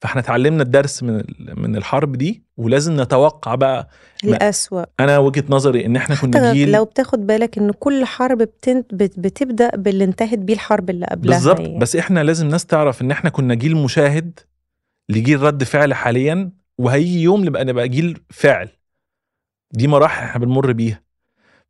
[0.00, 3.88] فإحنا اتعلمنا الدرس من من الحرب دي ولازم نتوقع بقى
[4.24, 4.84] الأسوأ.
[5.00, 8.84] أنا وجهة نظري إن إحنا كنا جيل لو بتاخد بالك إن كل حرب بتن...
[8.92, 9.18] بت...
[9.18, 11.60] بتبدأ باللي انتهت بيه الحرب اللي قبلها بالظبط.
[11.60, 11.78] يعني.
[11.78, 14.40] بس إحنا لازم ناس تعرف إن إحنا كنا جيل مشاهد
[15.08, 18.68] لجيل رد فعل حاليا وهيجي يوم نبقى نبقى جيل فعل.
[19.72, 21.02] دي مراحل إحنا بنمر بيها.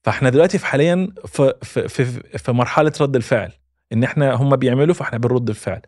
[0.03, 2.05] فإحنا دلوقتي في حاليا في في في,
[2.39, 3.53] في مرحلة رد الفعل
[3.93, 5.81] إن إحنا هم بيعملوا فإحنا بنرد الفعل.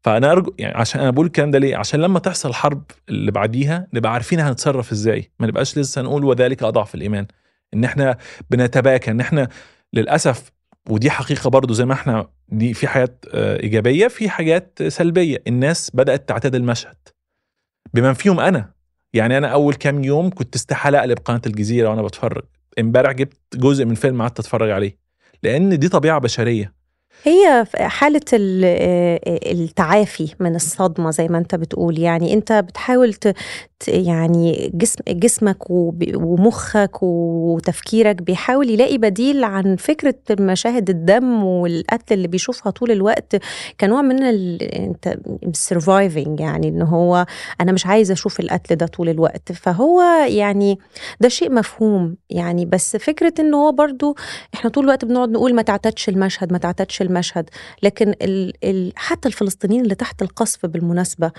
[0.00, 3.86] فأنا ارجو يعني عشان أنا بقول الكلام ده ليه؟ عشان لما تحصل حرب اللي بعديها
[3.94, 5.30] نبقى عارفين هنتصرف إزاي.
[5.40, 7.26] ما نبقاش لسه نقول وذلك أضعف الإيمان.
[7.74, 8.18] إن إحنا
[8.50, 9.48] بنتباكى إن إحنا
[9.92, 10.52] للأسف
[10.90, 15.42] ودي حقيقة برضو زي ما إحنا دي في حاجات آه، إيجابية في حاجات سلبية.
[15.46, 16.96] الناس بدأت تعتاد المشهد
[17.94, 18.77] بمن فيهم أنا.
[19.12, 22.42] يعني أنا أول كام يوم كنت استحالة أقلب قناة الجزيرة وأنا بتفرج.
[22.78, 24.98] امبارح جبت جزء من فيلم قعدت أتفرج عليه
[25.42, 26.78] لأن دي طبيعة بشرية.
[27.24, 28.64] هي حالة ال-
[29.62, 33.14] التعافي من الصدمة زي ما أنت بتقول يعني أنت بتحاول
[33.88, 42.70] يعني جسم جسمك ومخك وتفكيرك بيحاول يلاقي بديل عن فكرة مشاهد الدم والقتل اللي بيشوفها
[42.70, 43.36] طول الوقت
[43.80, 44.62] كنوع من ال...
[44.62, 45.18] انت
[45.74, 47.26] surviving يعني إن هو
[47.60, 49.52] أنا مش عايزة أشوف القتل ده طول الوقت.
[49.52, 50.78] فهو يعني
[51.20, 54.16] ده شيء مفهوم يعني بس فكرة إن هو برضو
[54.54, 57.50] إحنا طول الوقت بنقعد نقول ما تعتادش المشهد ما تعتادش المشهد
[57.82, 61.30] لكن ال ال حتى الفلسطينيين اللي تحت القصف بالمناسبة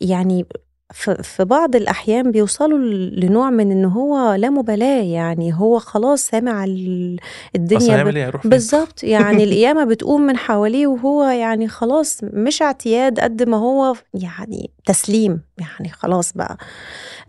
[0.00, 0.46] يعني
[0.92, 2.78] في في بعض الأحيان بيوصلوا
[3.10, 9.44] لنوع من إن هو لا مبالاة يعني هو خلاص سامع الدنيا ب- فين؟ بالظبط يعني
[9.48, 15.88] القيامة بتقوم من حواليه وهو يعني خلاص مش اعتياد قد ما هو يعني تسليم يعني
[15.88, 16.56] خلاص بقى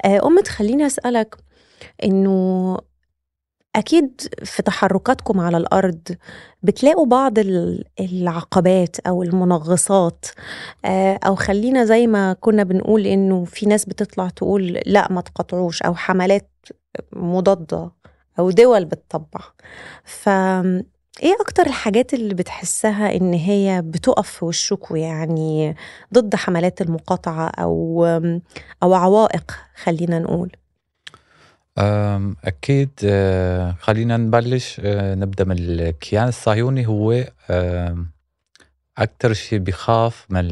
[0.05, 1.35] آه، أم تخليني أسألك
[2.03, 2.77] إنه
[3.75, 6.01] أكيد في تحركاتكم على الأرض
[6.63, 10.25] بتلاقوا بعض ال- العقبات أو المنغصات
[10.85, 15.81] آه، أو خلينا زي ما كنا بنقول إنه في ناس بتطلع تقول لأ ما تقطعوش
[15.81, 16.49] أو حملات
[17.13, 17.91] مضادة
[18.39, 19.39] أو دول بتطبع.
[20.03, 20.29] ف
[21.23, 25.75] إيه أكتر الحاجات اللي بتحسها إن هي بتقف في وشكوا يعني
[26.13, 28.05] ضد حملات المقاطعة أو
[28.83, 29.51] أو عوائق
[29.83, 30.51] خلينا نقول؟
[31.79, 36.87] أكيد أه، خلينا نبلش أه، نبدأ من الكيان الصهيوني.
[36.87, 38.11] هو أم،
[38.97, 40.47] أكتر شيء بيخاف من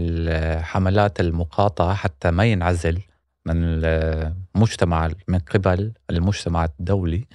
[0.63, 3.01] حملات المقاطعة حتى ما ينعزل
[3.45, 7.25] من المجتمع من قبل المجتمع الدولي.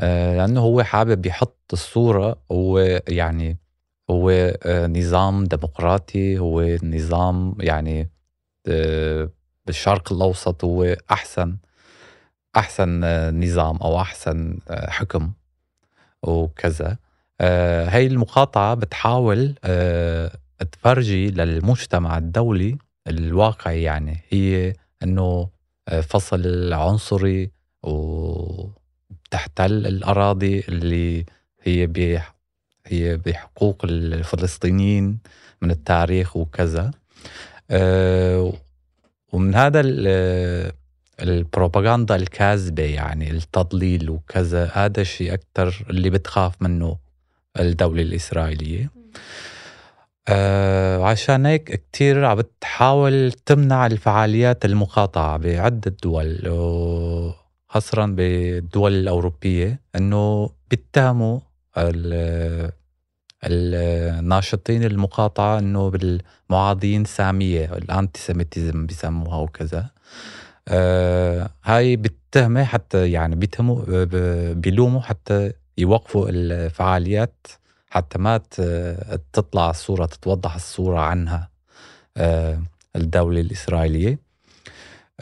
[0.00, 2.78] أه، لأنه هو حابب يحط الصورة هو
[3.08, 3.58] يعني
[4.10, 4.52] هو
[4.88, 8.10] نظام ديمقراطي هو نظام يعني
[9.66, 11.56] بالشرق الأوسط هو أحسن.
[12.56, 13.00] أحسن
[13.40, 15.32] نظام أو أحسن حكم
[16.22, 16.96] وكذا.
[17.40, 20.32] آه، هاي المقاطعة بتحاول آه،
[20.72, 24.20] تفرجي للمجتمع الدولي الواقعي يعني.
[24.28, 25.48] هي إنه
[25.88, 27.50] آه، فصل عنصري
[27.82, 28.76] وتحتل
[29.86, 31.24] الأراضي اللي
[31.62, 32.20] هي
[32.86, 35.18] هي بحقوق الفلسطينيين
[35.62, 36.90] من التاريخ وكذا.
[39.32, 39.80] ومن هذا
[41.22, 46.96] البروباغندا الكاذبة يعني التضليل وكذا هذا الشيء أكثر اللي بتخاف منه
[47.60, 48.90] الدولة الإسرائيلية.
[50.28, 56.42] آه عشان هيك كتير عم بتحاول تمنع الفعاليات المقاطعة بعدة دول
[57.68, 61.40] خاصة بالدول الأوروبية أنه بيتهموا
[63.44, 69.90] الناشطين المقاطعة أنه بالمعاضين سامية الأنتي سيميتيزم بيسموها وكذا.
[70.68, 74.04] آه هاي بتهمه حتى يعني بيتهموا
[74.52, 77.46] بيلوموا حتى يوقفوا الفعاليات
[77.90, 78.36] حتى ما
[79.32, 81.50] تطلع الصورة تتوضح الصورة عنها
[82.16, 82.62] آه
[82.96, 84.25] الدولة الإسرائيلية.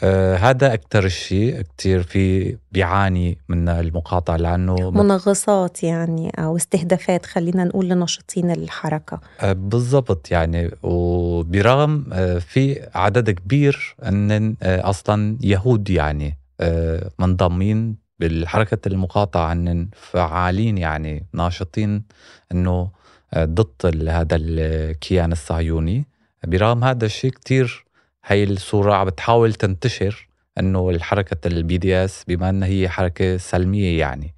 [0.03, 7.63] آه هذا أكثر شيء كتير في بيعاني من المقاطعة لأنه منغصات يعني أو استهدافات خلينا
[7.63, 9.19] نقول لناشطين الحركة.
[9.41, 10.71] آه بالضبط يعني.
[10.83, 19.89] وبرغم آه في عدد كبير أن آه أصلا يهود يعني آه منضمين بالحركة المقاطعة أن
[19.93, 22.03] فعالين يعني ناشطين
[22.51, 22.91] أنه
[23.33, 26.05] آه، ضد هذا الكيان الصهيوني.
[26.47, 27.84] برغم هذا الشيء كتير
[28.27, 30.27] هاي الصورة عم بتحاول تنتشر
[30.59, 34.33] إنه الحركة ال BDS بما إنها هي حركة سلمية يعني.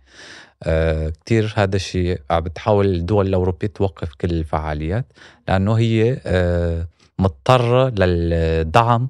[0.63, 5.05] آه كتير هذا الشيء عم بتحاول الدول الأوروبية توقف كل الفعاليات
[5.47, 6.87] لأنه هي آه
[7.19, 9.09] مضطرة للدعم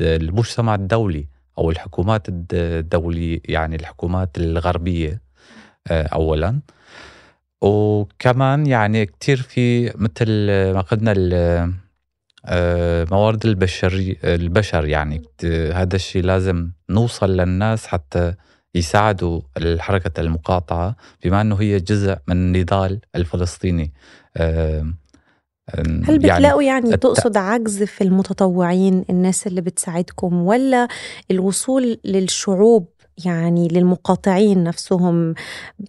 [0.00, 1.26] المجتمع الدولي
[1.58, 5.20] أو الحكومات الدولية يعني الحكومات الغربية
[5.90, 6.60] آه أولا.
[7.60, 10.28] وكمان يعني كتير في مثل
[10.74, 11.12] ما قلنا
[13.10, 15.22] موارد البشري البشر يعني
[15.72, 18.34] هذا الشيء لازم نوصل للناس حتى
[18.74, 23.92] يساعدوا الحركة المقاطعة بما أنه هي جزء من النضال الفلسطيني.
[24.36, 24.94] هل
[26.08, 30.88] يعني بتلاقوا يعني, يعني تقصد عجز في المتطوعين الناس اللي بتساعدكم ولا
[31.30, 32.88] الوصول للشعوب
[33.24, 35.34] يعني للمقاطعين نفسهم؟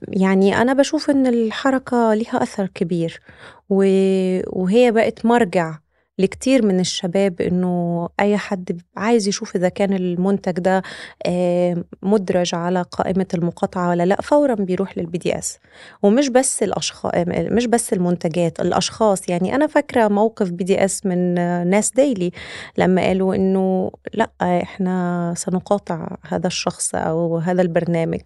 [0.07, 3.21] يعني أنا بشوف إن الحركة لها أثر كبير
[3.69, 5.77] وهي بقت مرجع
[6.19, 10.81] لكتير من الشباب إنه أي حد عايز يشوف إذا كان المنتج ده
[11.25, 15.59] آه، مدرج على قائمة المقاطعة ولا لأ فورا بيروح لل BDS
[16.03, 19.29] ومش بس الاشخاص مش بس المنتجات الأشخاص.
[19.29, 21.33] يعني أنا فاكرة موقف BDS من
[21.69, 22.31] ناس ديلي
[22.77, 28.19] لما قالوا إنه لأ إحنا سنقاطع هذا الشخص أو هذا البرنامج.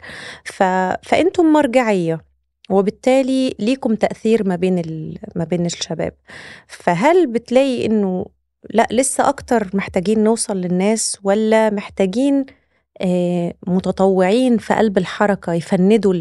[0.45, 0.63] ف...
[1.04, 2.31] فأنتم مرجعية.
[2.71, 4.81] وبالتالي ليكم تأثير ما بين
[5.36, 6.13] ما بين الشباب.
[6.67, 8.25] فهل بتلاقي إنه
[8.69, 12.45] لأ لسه أكتر محتاجين نوصل للناس ولا محتاجين
[13.01, 16.13] آه، متطوعين في قلب الحركة يفندوا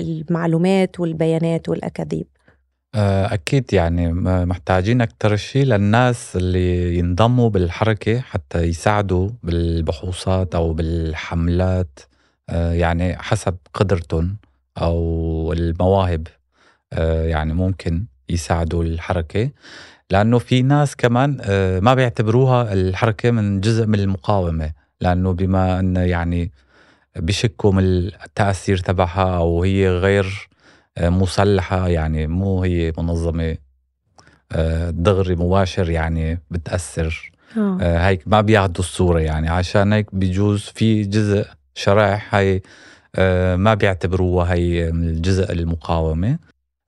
[0.00, 2.26] المعلومات والبيانات والأكاذيب؟
[2.94, 4.12] آه، أكيد يعني
[4.46, 12.00] محتاجين أكتر شيء للناس اللي ينضموا بالحركة حتى يساعدوا بالبحوثات أو بالحملات
[12.50, 14.36] آه، يعني حسب قدرتهم.
[14.78, 16.26] أو المواهب
[16.92, 19.50] آه، يعني ممكن يساعدوا الحركة.
[20.10, 24.72] لأنه في ناس كمان آه، ما بيعتبروها الحركة من جزء من المقاومة.
[25.00, 26.52] لأنه بما انه يعني
[27.16, 27.84] بشكوا من
[28.24, 30.48] التأثير تبعها أو هي غير
[30.98, 33.56] آه، مسلحة يعني مو هي منظمة
[34.90, 37.32] دغري مباشر يعني بتأثر.
[37.80, 39.48] هيك ما بياخذوا الصورة يعني.
[39.48, 42.62] عشان هيك بيجوز في جزء شرائح هاي
[43.56, 46.38] ما بيعتبروها هي من الجزء المقاومة.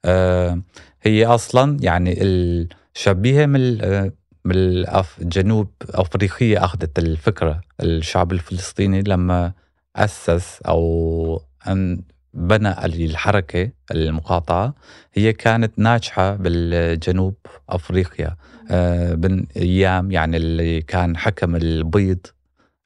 [0.05, 0.61] آه،
[1.01, 4.11] هي أصلا يعني الشبيهة من آه،
[4.45, 4.85] من
[5.19, 7.61] جنوب أفريقيا أخذت الفكرة.
[7.81, 9.51] الشعب الفلسطيني لما
[9.95, 12.01] أسس أو أن
[12.33, 14.73] بنى الحركة المقاطعة
[15.13, 17.35] هي كانت ناجحة بالجنوب
[17.69, 18.35] أفريقيا.
[18.71, 22.27] آه، من أيام يعني اللي كان حكم البيض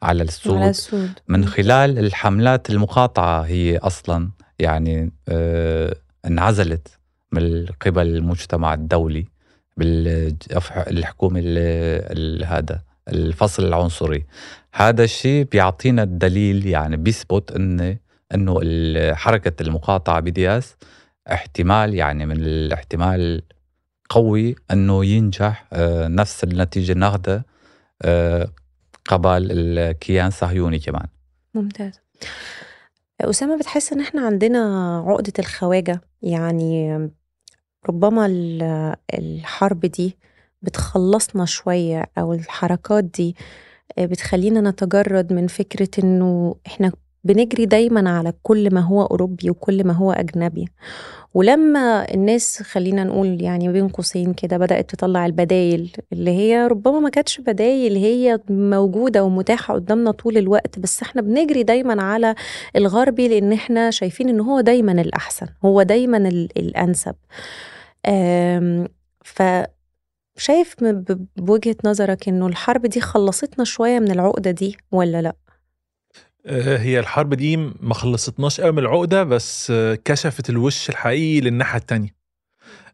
[0.03, 6.99] على السود, على السود من خلال الحملات المقاطعة هي أصلا يعني آه، انعزلت
[7.31, 9.25] من قبل المجتمع الدولي
[9.77, 11.39] بالحكومة
[12.45, 14.25] هذا الفصل العنصري.
[14.73, 17.97] هذا الشيء بيعطينا الدليل يعني بيثبت ان
[18.33, 18.59] إنه
[19.13, 20.75] حركه المقاطعة بي دي إس
[21.31, 23.41] احتمال يعني من الاحتمال
[24.09, 27.43] قوي إنه ينجح آه، نفس النتيجة ناخذها
[28.01, 28.49] آه،
[29.09, 31.07] قبل الكيان الصهيوني كمان.
[31.53, 31.99] ممتاز.
[33.21, 37.09] أسامة بتحس إن إحنا عندنا عقدة الخواجة؟ يعني
[37.89, 38.25] ربما
[39.13, 40.17] الحرب دي
[40.61, 43.35] بتخلصنا شوية أو الحركات دي
[43.99, 46.91] بتخلينا نتجرد من فكرة إنه إحنا
[47.23, 50.67] بنجري دايما على كل ما هو أوروبي وكل ما هو أجنبي.
[51.33, 57.09] ولما الناس خلينا نقول يعني بين قوسين كده بدأت تطلع البدايل اللي هي ربما ما
[57.09, 62.35] كانتش بدايل هي موجودة ومتاحة قدامنا طول الوقت بس إحنا بنجري دايما على
[62.75, 66.17] الغربي لأن إحنا شايفين إن هو دايما الأحسن هو دايما
[66.57, 67.15] الأنسب
[69.25, 69.43] ف
[70.37, 70.75] شايف
[71.37, 75.35] بوجهة نظرك إنه الحرب دي خلصتنا شوية من العقدة دي ولا لأ؟
[76.49, 79.73] آه، هي الحرب دي ما خلصتناش قوي من العقدة بس
[80.05, 82.15] كشفت الوش الحقيقي للناحية التانية.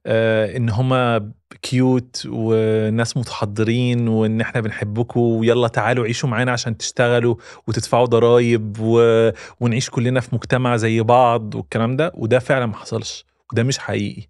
[0.05, 7.35] آه، إن هما كيوت وناس متحضرين وإن إحنا بنحبكم ويلا تعالوا عيشوا معانا عشان تشتغلوا
[7.67, 9.29] وتدفعوا ضرائب و...
[9.59, 14.27] ونعيش كلنا في مجتمع زي بعض والكلام ده وده فعلا ما حصلش وده مش حقيقي.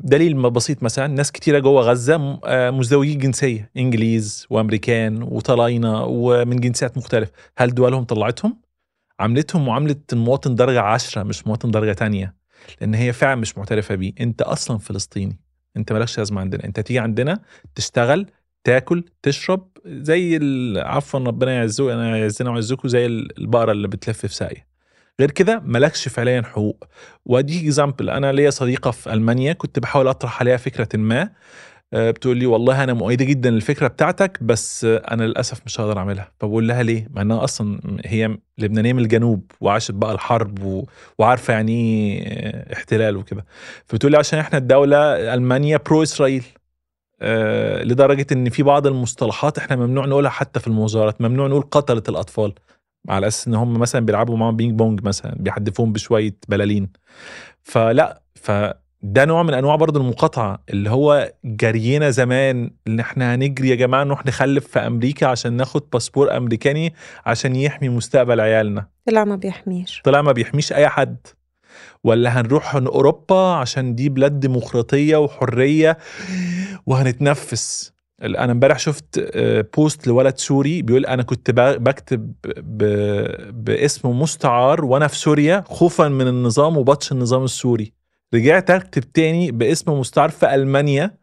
[0.00, 6.98] دليل بسيط مثلا ناس كتيرة جوه غزة آه، مزدوجي الجنسية إنجليز وأمريكان وطلاينة ومن جنسيات
[6.98, 7.32] مختلفة.
[7.58, 8.60] هل دولهم طلعتهم؟
[9.20, 12.34] عملتهم معاملة المواطن درجة عشرة مش مواطن درجة تانية.
[12.80, 14.12] لأن هي فعلا مش معترفة بيه.
[14.20, 15.38] أنت أصلا فلسطيني.
[15.76, 16.64] أنت مالكش لازمة عندنا.
[16.64, 17.40] أنت تيجي عندنا
[17.74, 18.26] تشتغل
[18.64, 20.40] تاكل تشرب زي
[20.76, 24.67] عفوا ربنا يعزو يعزنا ويعزكم زي البقرة اللي بتلف في ساقية.
[25.20, 26.84] غير كده مالكش فعليا حقوق.
[27.26, 31.30] وادي example أنا ليا صديقة في ألمانيا كنت بحاول أطرح عليها فكرة ما.
[31.92, 36.32] آه، بتقول لي والله أنا مؤيدة جدا للفكرة بتاعتك بس أنا للأسف مش هقدر أعملها.
[36.40, 40.84] فبقول لها ليه؟ مع إنها أصلا هي لبنانية من الجنوب وعاشت بقى الحرب و...
[41.18, 41.72] وعارفة يعني
[42.18, 43.44] إيه احتلال وكده.
[43.86, 44.98] فبتقول لي عشان إحنا الدولة
[45.34, 46.44] ألمانيا pro إسرائيل
[47.20, 52.08] أه لدرجة إن في بعض المصطلحات إحنا ممنوع نقولها حتى في المظاهرات ممنوع نقول قتلت
[52.08, 52.52] الأطفال.
[53.08, 56.92] على أساس إن هم مثلا بيلعبوا معاهم بينج بونج مثلا بيحدفوهم بشوية بلالين.
[57.62, 63.74] فلا فده نوع من أنواع برضه المقاطعة اللي هو جرينا زمان إن إحنا هنجري يا
[63.74, 66.94] جماعة نروح نخلف في أمريكا عشان ناخد باسبور أمريكاني
[67.26, 68.86] عشان يحمي مستقبل عيالنا.
[69.06, 70.02] طلع ما بيحميش.
[70.04, 71.16] طلع ما بيحميش أي حد.
[72.04, 75.98] ولا هنروح أوروبا عشان دي بلاد ديمقراطية وحرية
[76.86, 77.92] وهنتنفس.
[78.22, 79.18] أنا امبارح شفت
[79.76, 82.32] بوست آه، لولد سوري بيقول أنا كنت بكتب
[83.64, 87.92] باسم مستعار وأنا في سوريا خوفا من النظام وبطش النظام السوري.
[88.34, 91.14] رجعت أكتب تاني باسم مستعار في ألمانيا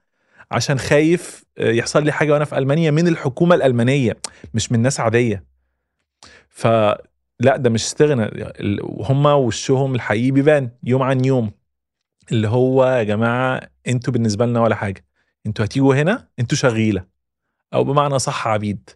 [0.51, 4.17] عشان خايف آه، يحصل لي حاجة وأنا في ألمانيا من الحكومة الألمانية
[4.53, 5.43] مش من ناس عادية.
[6.49, 8.29] فلا ده مش استغناء.
[8.99, 11.51] هم وشهم الحقيقي بيبان يوم عن يوم.
[12.31, 15.04] اللي هو يا جماعة أنتوا بالنسبة لنا ولا حاجة.
[15.45, 17.05] أنتوا هتيجوا هنا أنتوا شغيلة.
[17.73, 18.89] أو بمعنى صح عبيد.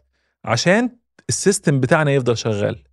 [0.46, 0.90] عشان
[1.30, 2.84] السيستم بتاعنا يفضل شغال.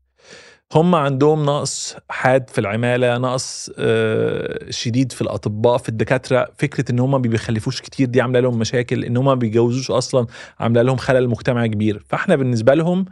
[0.74, 6.48] هم عندهم نقص حاد في العمالة نقص آه، شديد في الأطباء في الدكاترة.
[6.58, 9.04] فكرة إن هم ما بيخلفوش كتير دي عاملة لهم مشاكل.
[9.04, 10.26] إن هم ما بيجوزوش أصلا
[10.60, 12.04] عاملة لهم خلل مجتمعي كبير.
[12.08, 13.04] فإحنا بالنسبة لهم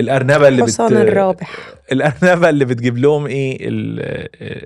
[0.00, 1.58] الأرنبة اللي بت الرابح.
[1.92, 3.58] الأرنبة اللي بتجيب لهم إيه؟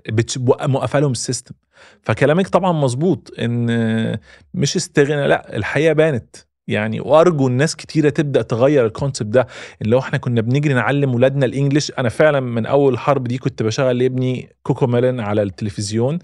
[0.08, 0.38] بت...
[0.62, 1.54] موقفة لهم ال system.
[2.02, 4.18] فكلامك طبعا مظبوط إن
[4.54, 6.36] مش استغناء لا الحقيقة بانت.
[6.68, 9.46] يعني وأرجو الناس كتيرة تبدأ تغير ال concept ده.
[9.82, 13.38] اللي هو إحنا كنا بنجري نعلم ولادنا ال English أنا فعلا من أول الحرب دي
[13.38, 16.18] كنت بشغل لابني كوكو ميلن على التلفزيون.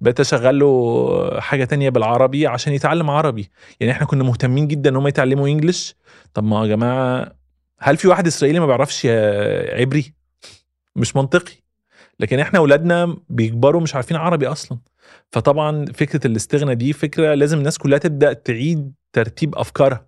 [0.00, 3.50] بقيت أشغل له حاجة تانية بالعربي عشان يتعلم عربي.
[3.80, 5.96] يعني إحنا كنا مهتمين جدا إن هم يتعلموا English.
[6.34, 7.32] طب ما يا جماعة
[7.80, 9.06] هل في واحد إسرائيلي ما بيعرفش
[9.72, 10.14] عبري؟
[10.96, 11.52] مش منطقي.
[12.20, 14.78] لكن إحنا اولادنا بيكبروا مش عارفين عربي أصلا.
[15.32, 20.06] فطبعا فكرة الاستغنى دي فكرة لازم الناس كلها تبدأ تعيد ترتيب أفكارها.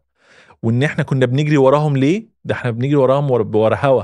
[0.62, 4.02] وإن إحنا كنا بنجري وراهم ليه؟ ده إحنا بنجري وراهم ورا هوا.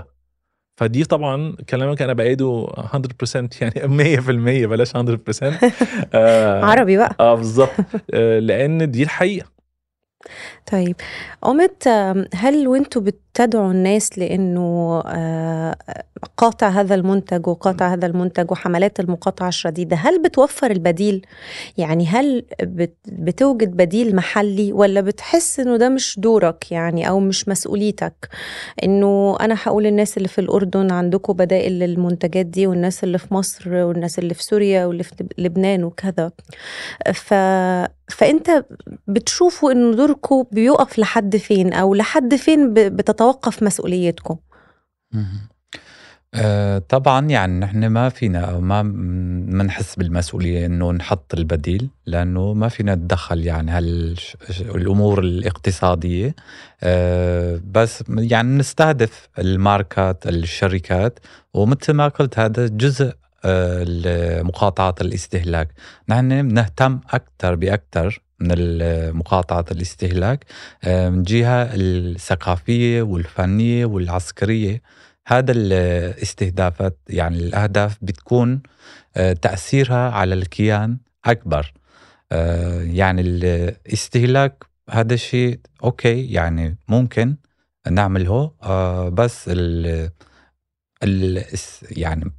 [0.76, 4.96] فدي طبعا كلامك أنا بأيده 100% يعني 100% بلاش 100%
[6.14, 7.16] آه عربي بقى.
[7.20, 7.70] آه بالظبط.
[8.14, 9.52] آه لأن دي الحقيقة.
[10.72, 10.96] طيب.
[11.42, 11.88] قامت
[12.34, 15.76] هل وأنتوا بت تدعو الناس لأنه آه،
[16.36, 19.96] قاطع هذا المنتج وقاطع هذا المنتج وحملات المقاطعة الشديدة.
[19.96, 21.26] هل بتوفر البديل؟
[21.78, 27.48] يعني هل بت- بتوجد بديل محلي ولا بتحس إنه ده مش دورك يعني أو مش
[27.48, 28.28] مسؤوليتك؟
[28.84, 33.74] إنه أنا هقول الناس اللي في الأردن عندكم بدائل للمنتجات دي والناس اللي في مصر
[33.74, 36.30] والناس اللي في سوريا واللي في لبنان وكذا.
[37.14, 37.34] ف
[38.08, 38.64] فأنت
[39.06, 44.36] بتشوفوا إنه دوركم بيقف لحد فين أو لحد فين ب- بتتوقف مسؤوليتكم.
[46.34, 52.94] آه، طبعا يعني نحن ما فينا ما بنحس بالمسؤولية إنه نحط البديل لأنه ما فينا
[52.94, 56.34] نتدخل يعني هالامور الاقتصادية.
[56.82, 61.18] آه، بس يعني نستهدف الماركات الشركات
[61.54, 63.12] ومثل ما قلت هذا جزء
[63.44, 65.68] آه، مقاطعه الاستهلاك.
[66.08, 68.56] نحن بنهتم أكثر باكثر من
[69.16, 70.44] مقاطعه الاستهلاك
[70.84, 74.82] آه، من جهة الثقافية والفنية والعسكرية.
[75.26, 78.62] هذا الاستهدافات يعني الأهداف بتكون
[79.16, 81.72] آه، تأثيرها على الكيان أكبر.
[82.32, 87.36] آه، يعني الاستهلاك هذا الشيء أوكي يعني ممكن
[87.90, 88.52] نعمله
[89.12, 90.10] بس ال
[91.02, 91.44] ال
[91.90, 92.32] يعني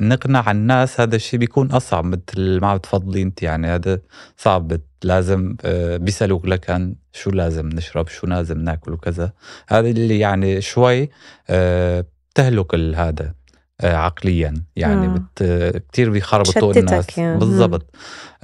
[0.00, 3.42] نقنع الناس هذا الشيء بيكون أصعب مثل ما بتفضلي أنت.
[3.42, 3.98] يعني هذا
[4.36, 4.80] صعب.
[5.04, 9.32] لازم آه، بيسألوك لكن شو لازم نشرب شو لازم ناكل وكذا.
[9.68, 11.10] هذا اللي يعني شوي
[11.50, 13.34] آه، بتهلك هذا
[13.80, 14.54] آه، عقليا.
[14.76, 15.08] يعني آه.
[15.38, 17.18] بت كثير بيخربطوا الناس.
[17.18, 17.38] يعني.
[17.38, 17.94] بالضبط.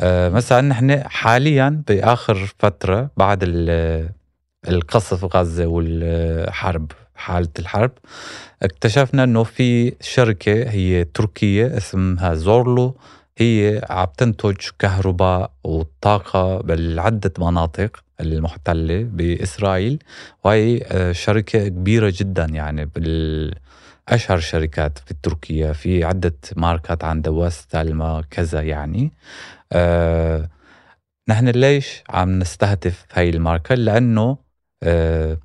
[0.01, 4.09] آه، مثلا نحن حاليا بآخر فترة بعد ال-
[4.69, 7.91] القصف غزة والحرب حالة الحرب.
[8.63, 12.97] اكتشفنا إنه في شركة هي تركية اسمها زورلو
[13.39, 19.99] هي عم تنتج كهرباء وطاقة بالعدة مناطق المحتله بإسرائيل.
[20.45, 23.55] وهي آه، شركة كبيرة جدا يعني بال
[24.09, 25.73] اشهر شركات في تركيا.
[25.73, 29.13] في عدة ماركات عندها واستلما كذا يعني.
[29.73, 30.49] آه
[31.29, 34.39] نحن ليش عم نستهدف هاي الماركة؟ لأنه
[34.83, 35.39] آه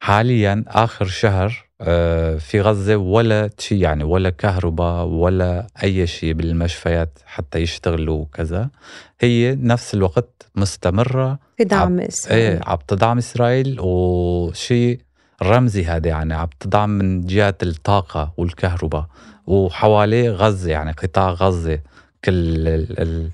[0.00, 7.18] حاليا آخر شهر آه في غزة ولا شيء يعني ولا كهرباء ولا أي شيء بالمشفيات
[7.26, 8.70] حتى يشتغلوا وكذا.
[9.20, 12.60] هي نفس الوقت مستمرة في دعم إيه إسرائيل.
[12.66, 13.76] عم تدعم إسرائيل.
[13.80, 15.00] وشيء
[15.42, 19.06] رمزي هذا يعني عم تدعم من جهه الطاقة والكهرباء.
[19.46, 21.80] وحواليه غزة يعني قطاع غزة
[22.24, 23.30] كل ال ال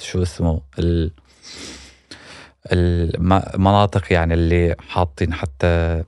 [0.00, 1.10] شو اسمه ال
[2.72, 6.02] المناطق يعني اللي حاطين حتى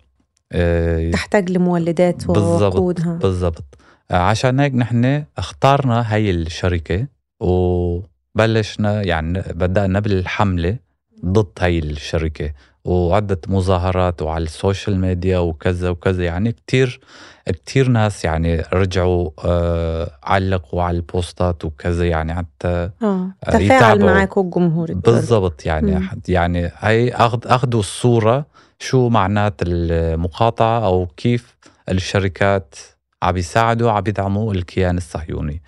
[0.53, 3.65] آه، تحتاج لمولدات بالضبط ووقودها بالضبط.
[4.11, 7.07] عشان هيك نحن اخترنا هاي الشركة
[7.41, 10.77] وبلشنا يعني بدأنا بالحملة
[11.25, 12.53] ضد هاي الشركة.
[12.85, 17.01] وعدة مظاهرات وعلى السوشيال ميديا وكذا وكذا يعني كتير
[17.47, 24.13] كتير ناس يعني رجعوا آه علقوا على البوستات وكذا يعني حتى آه آه، تفاعل يتابعوا.
[24.13, 25.17] معاكم الجمهور الدولي.
[25.17, 26.09] بالضبط يعني مم.
[26.29, 28.47] يعني هي أخذ أخذوا الصورة
[28.79, 31.57] شو معنات المقاطعة أو كيف
[31.89, 32.75] الشركات
[33.23, 35.63] عم يساعدوا عم يدعموا الكيان الصهيوني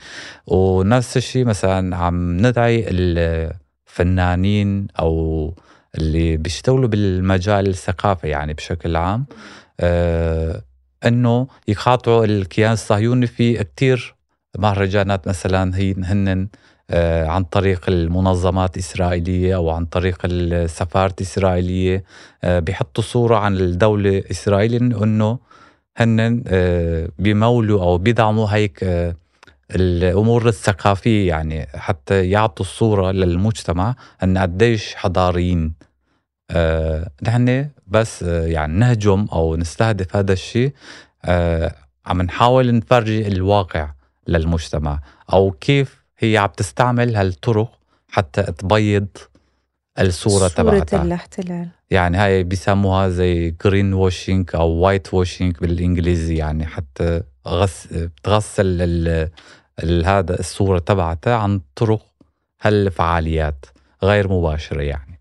[0.46, 5.54] ونفس الشيء مثلا عم ندعي الفنانين أو
[5.98, 9.26] اللي بيشتغلوا بالمجال الثقافي يعني بشكل عام
[9.80, 10.62] آه
[11.06, 14.14] إنه يقاطعوا الكيان الصهيوني في كتير
[14.58, 15.28] مهرجانات.
[15.28, 16.48] مثلا هي هن
[16.90, 22.04] آه، عن طريق المنظمات الإسرائيلية أو عن طريق السفارة الإسرائيلية
[22.44, 25.38] آه، بيحطوا صورة عن الدولة الإسرائيلية إنه
[25.96, 26.42] هن
[27.18, 28.84] بيمولوا أو بيدعموا هيك
[29.70, 35.74] الأمور الثقافية يعني حتى يعطوا الصورة للمجتمع أن قديش حضاريين.
[36.50, 40.72] آه، نحن بس آه، يعني نهجم أو نستهدف هذا الشيء
[41.24, 41.74] آه،
[42.06, 43.90] عم نحاول نفرجي الواقع
[44.28, 45.00] للمجتمع
[45.32, 49.06] أو كيف هي عم تستعمل هالطرق حتى تبيض
[50.00, 51.68] الصورة صورة تبعتها الاحتلال.
[51.90, 59.30] يعني هاي بيسموها زي green washing أو white washing بالإنجليزي يعني حتى غس بتغسل ال...
[59.82, 60.06] ال...
[60.06, 62.02] هذا الصورة تبعتها عن طرق
[62.62, 63.66] هالفعاليات
[64.02, 65.20] غير مباشرة يعني.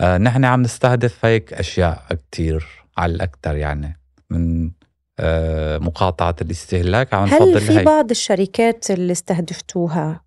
[0.00, 2.66] آه نحن عم نستهدف هيك أشياء كتير
[2.98, 4.00] على الاكثر يعني
[4.30, 4.70] من
[5.18, 7.14] آه مقاطعة الاستهلاك.
[7.14, 10.23] عم هل نفضل في هي بعض الشركات اللي استهدفتوها؟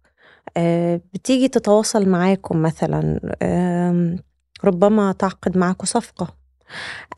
[1.13, 3.19] بتيجي تتواصل معاكم مثلا
[4.63, 6.27] ربما تعقد معاكم صفقة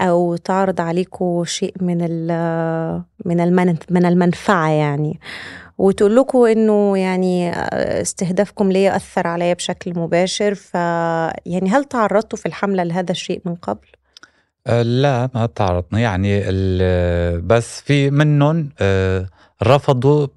[0.01, 1.97] أو تعرض عليكم شيء من
[3.25, 5.19] من من المنفعة يعني.
[5.77, 10.55] وتقول لكم إنه يعني آه، استهدافكم ليا أثر عليا بشكل مباشر.
[10.55, 10.73] ف
[11.45, 13.87] يعني هل تعرضتوا في الحملة لهذا الشيء من قبل؟
[14.67, 15.99] آه، لا ما تعرضنا.
[15.99, 16.41] يعني
[17.41, 19.25] بس في منهم آه،
[19.63, 20.29] رفضوا آه،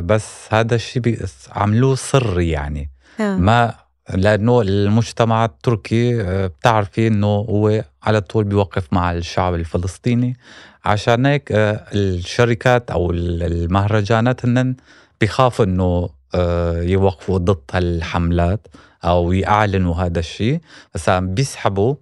[0.00, 1.18] بس هذا الشيء
[1.52, 2.90] عملوه سري يعني.
[3.20, 3.36] آه.
[3.36, 3.74] ما
[4.14, 10.36] لأنه المجتمع التركي آه، بتعرفي إنه هو على طول بيوقف مع الشعب الفلسطيني.
[10.84, 14.74] عشان هيك آه، الشركات أو ال- المهرجانات هن
[15.20, 18.66] بيخافوا إنه آه، يوقفوا ضد هالحملات
[19.04, 20.60] أو يعلنوا هذا الشيء.
[20.94, 21.94] بس بيسحبوا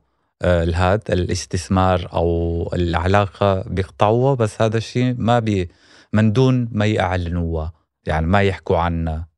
[0.42, 4.34] آه، الهاد الاستثمار أو العلاقة بيقطعوها.
[4.34, 5.68] بس هذا الشيء ما بي
[6.12, 7.72] من دون ما يعلنوها
[8.06, 9.28] يعني ما يحكوا عنها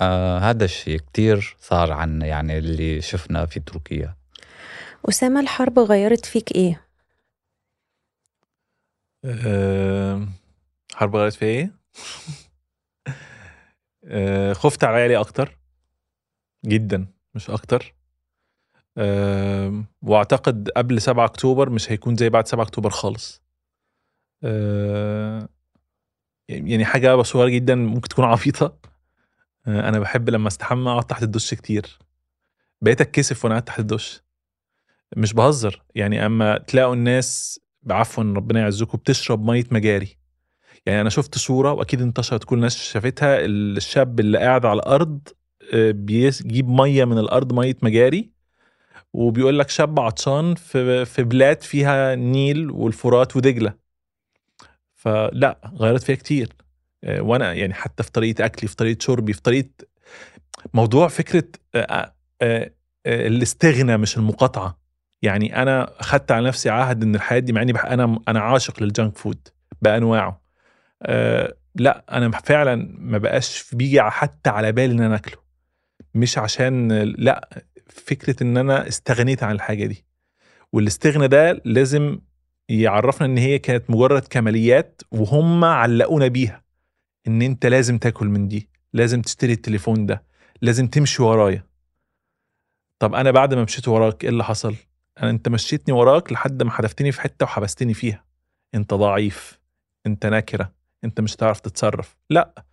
[0.00, 4.16] آه هذا الشيء كتير صار عنا يعني اللي شفنا في تركيا
[5.08, 6.86] أسامة الحرب غيرت فيك إيه؟
[9.24, 10.26] آه،
[10.94, 11.70] حرب غيرت في إيه؟
[14.04, 15.58] آه، خفت على عيالي أكتر
[16.64, 17.94] جدا مش أكتر
[18.98, 23.42] آه، وأعتقد قبل 7 أكتوبر مش هيكون زي بعد 7 أكتوبر خالص
[26.48, 28.76] يعني حاجة صغيرة جدا ممكن تكون عبيطه
[29.66, 31.98] آه، أنا بحب لما أستحمى أقعد تحت الدش كتير.
[32.82, 34.22] بقيت أتكسف وأنا قاعد تحت الدش.
[35.16, 35.82] مش بهزر.
[35.94, 40.16] يعني أما تلاقوا الناس بعفوا ربنا يعزكم بتشرب مية مجاري.
[40.86, 43.38] يعني أنا شفت صورة وأكيد انتشرت كل الناس شافتها.
[43.40, 45.28] الشاب اللي قاعد على الأرض
[45.74, 48.30] آه، بيجيب مية من الأرض مية مجاري
[49.12, 53.85] وبيقول لك شاب عطشان في في بلاد فيها النيل والفرات ودجلة.
[54.96, 56.52] فلا غيرت فيها كتير.
[57.04, 59.68] آه، وأنا يعني حتى في طريقة أكلي في طريقة شربي في طريقة
[60.74, 61.44] موضوع فكرة
[61.74, 62.70] آه، آه،
[63.06, 64.78] الاستغنى مش المقاطعة.
[65.22, 69.18] يعني أنا خدت على نفسي عهد إن الحياة دي مع إني أنا أنا عاشق للجانك
[69.18, 69.48] فود
[69.82, 70.40] بأنواعه.
[71.02, 75.38] أه لا أنا فعلا ما بقاش بيجي حتى على بالي إن أنا آكله.
[76.14, 80.04] مش عشان لا فكرة إن أنا استغنيت عن الحاجة دي.
[80.72, 82.18] والاستغنى ده لازم
[82.68, 86.64] يعرفنا إن هي كانت مجرد كماليات وهم علقونا بيها
[87.26, 90.22] إن أنت لازم تاكل من دي لازم تشتري التليفون ده
[90.62, 91.66] لازم تمشي ورايا.
[92.98, 94.74] طب أنا بعد ما مشيت وراك إيه اللي حصل؟
[95.22, 98.24] أنا أنت مشيتني وراك لحد ما حدفتني في حتة وحبستني فيها.
[98.74, 99.60] أنت ضعيف
[100.06, 100.72] أنت نكرة
[101.04, 102.16] أنت مش هتعرف تتصرف.
[102.30, 102.64] لأ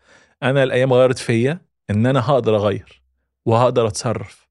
[0.43, 3.01] أنا الأيام غيرت فيا إن أنا هقدر أغير
[3.45, 4.47] وهقدر أتصرف.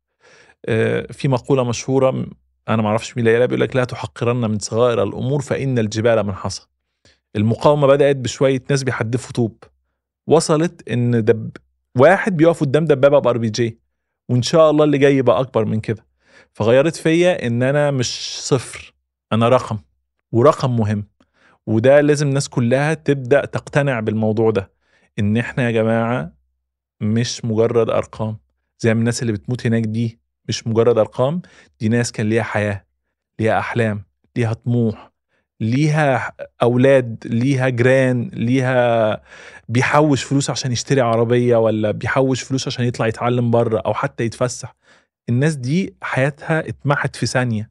[0.66, 2.26] آه، في مقولة مشهورة
[2.68, 6.34] أنا ما أعرفش مين اللي بيقول لك لا تحقرن من صغائر الأمور فإن الجبال من
[6.34, 6.66] حصى
[7.36, 9.64] المقاومة بدأت بشوية ناس بيحدفوا طوب.
[10.26, 11.50] وصلت إن دب
[11.98, 13.78] واحد بيقف قدام دبابة بار بي جي
[14.28, 16.06] وإن شاء الله اللي جاي يبقى أكبر من كده.
[16.52, 18.94] فغيرت فيا إن أنا مش صفر
[19.32, 19.78] أنا رقم
[20.32, 21.06] ورقم مهم.
[21.66, 24.72] وده لازم الناس كلها تبدأ تقتنع بالموضوع ده
[25.18, 26.32] إن إحنا يا جماعة
[27.00, 28.38] مش مجرد أرقام.
[28.78, 31.43] زي الناس اللي بتموت هناك دي مش مجرد أرقام
[31.80, 32.84] دي ناس كان ليها حياة
[33.38, 34.05] ليها أحلام
[34.36, 35.12] ليها طموح
[35.61, 36.32] ليها
[36.62, 39.22] أولاد ليها جيران ليها
[39.68, 44.74] بيحوش فلوس عشان يشتري عربية ولا بيحوش فلوس عشان يطلع يتعلم بره أو حتى يتفسح.
[45.28, 47.70] الناس دي حياتها اتمحت في ثانية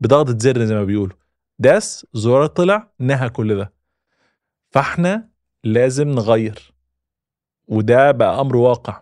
[0.00, 1.16] بضغطه زر زي ما بيقولوا.
[1.58, 3.72] داس زرار طلع نهى كل ده.
[4.70, 5.28] فاحنا
[5.64, 6.72] لازم نغير
[7.68, 9.00] وده بقى أمر واقع.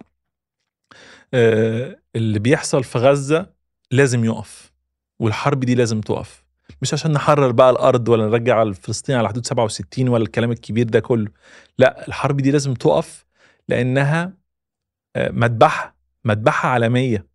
[1.35, 3.47] آه، اللي بيحصل في غزة
[3.91, 4.73] لازم يقف
[5.21, 6.45] والحرب دي لازم تقف.
[6.83, 11.01] مش عشان نحرر بقى الأرض ولا نرجع الفلسطين على حدود 67 ولا الكلام الكبير ده
[11.01, 11.29] كله.
[11.79, 13.25] لا الحرب دي لازم تقف
[13.69, 14.33] لأنها
[15.17, 17.27] آه، مذبحة مذبحة عالمية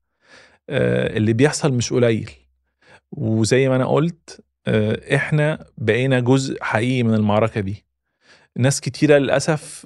[0.70, 2.32] آه، اللي بيحصل مش قليل.
[3.12, 7.86] وزي ما أنا قلت آه، إحنا بقينا جزء حقيقي من المعركة دي.
[8.58, 9.86] ناس كتيرة للأسف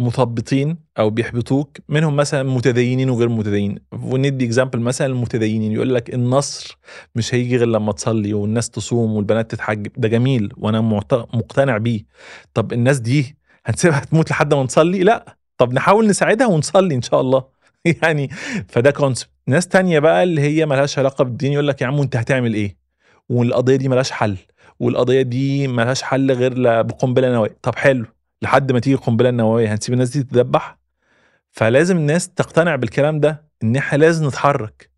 [0.00, 3.78] مثبطين أو بيحبطوك منهم مثلا متدينين وغير متدينين.
[3.92, 6.78] وندي example مثلا المتدينين يقول لك النصر
[7.14, 10.80] مش هيجي غير لما تصلي والناس تصوم والبنات تتحجب ده جميل وأنا
[11.34, 12.00] مقتنع بيه.
[12.54, 13.36] طب الناس دي
[13.66, 15.36] هنسيبها تموت لحد ما نصلي؟ لا.
[15.58, 17.44] طب نحاول نساعدها ونصلي إن شاء الله.
[18.02, 18.28] يعني
[18.68, 22.16] فده concept ناس تانية بقى اللي هي ملهاش علاقة بالدين يقول لك يا عم أنت
[22.16, 22.76] هتعمل إيه؟
[23.28, 24.36] والقضية دي ملهاش حل.
[24.80, 28.06] والقضية دي ملهاش حل غير بقنبلة نووية طب حلو.
[28.42, 30.78] لحد ما تيجي القنبلة النووية هنسيب الناس دي تتذبح؟
[31.50, 34.90] فلازم الناس تقتنع بالكلام ده إن إحنا لازم نتحرك.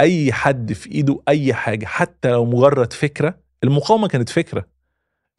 [0.00, 4.66] أي حد في إيده أي حاجة حتى لو مجرد فكرة المقاومة كانت فكرة.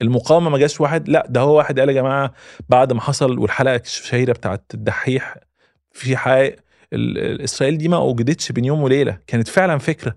[0.01, 2.33] المقاومة ما جاش واحد لأ ده هو واحد قال يا جماعة
[2.69, 5.35] بعد ما حصل والحلقة الشهيرة بتاعت الدحيح
[5.91, 6.55] في حقائق
[7.43, 10.15] إسرائيل دي ما أوجدتش بين يوم وليلة كانت فعلا فكرة.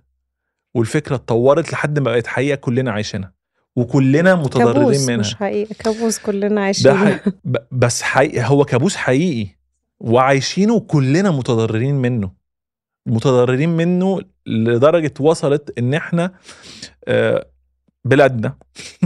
[0.75, 3.33] والفكرة اتطورت لحد ما بقت حقيقة كلنا عايشينها.
[3.77, 5.19] وكلنا متضررين كابوس منها.
[5.21, 5.75] مش حقيقة.
[5.79, 6.95] كابوس كلنا ده عايشين.
[6.95, 7.33] حقيقي.
[7.45, 9.49] ب- بس حقيقي هو كابوس حقيقي.
[10.01, 12.33] وعايشينه كلنا متضررين منه.
[13.09, 16.35] متضررين منه لدرجة وصلت إن إحنا
[17.09, 17.47] آه،
[18.05, 18.57] بلادنا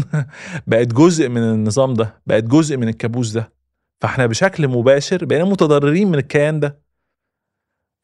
[0.66, 3.52] بقت جزء من النظام ده بقت جزء من الكابوس ده.
[4.00, 6.80] فإحنا بشكل مباشر بقينا متضررين من الكيان ده.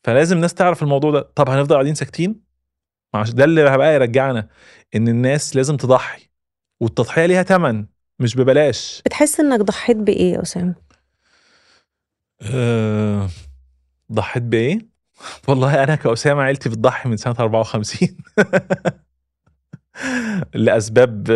[0.06, 1.20] فلازم الناس تعرف الموضوع ده.
[1.34, 2.40] طب هنفضل قاعدين ساكتين؟
[3.14, 4.48] ده اللي هبقى يرجعنا
[4.94, 6.31] إن الناس لازم تضحي.
[6.82, 7.84] والتضحية ليها ثمن
[8.18, 9.02] مش ببلاش.
[9.06, 10.74] بتحس إنك ضحيت بإيه يا أسامة؟
[12.42, 13.28] أه...
[14.12, 14.78] ضحيت بإيه؟
[15.48, 18.08] والله أنا كأسامة عيلتي بتضحي من سنة 54
[20.54, 21.28] لأسباب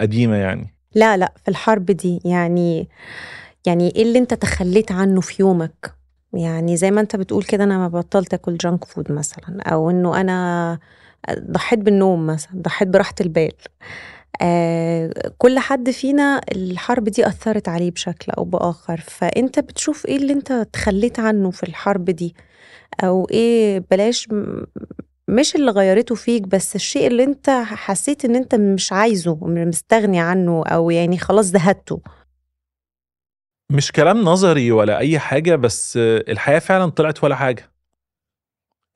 [0.00, 0.74] قديمة يعني.
[0.94, 2.88] لا لا في الحرب دي يعني
[3.66, 5.94] يعني إيه اللي أنت تخليت عنه في يومك؟
[6.32, 10.20] يعني زي ما أنت بتقول كده أنا ما بطلت آكل جانك فود مثلا أو إنه
[10.20, 10.78] أنا
[11.50, 13.52] ضحيت بالنوم مثلا ضحيت براحة البال.
[15.38, 19.00] كل حد فينا الحرب دي أثرت عليه بشكل أو بآخر.
[19.00, 22.34] فأنت بتشوف إيه اللي أنت تخليت عنه في الحرب دي؟
[23.04, 24.28] أو إيه بلاش
[25.28, 30.64] مش اللي غيرته فيك بس الشيء اللي أنت حسيت إن أنت مش عايزه مستغني عنه
[30.66, 32.00] أو يعني خلاص زهدته
[33.72, 37.72] مش كلام نظري ولا أي حاجة بس الحياة فعلا طلعت ولا حاجة.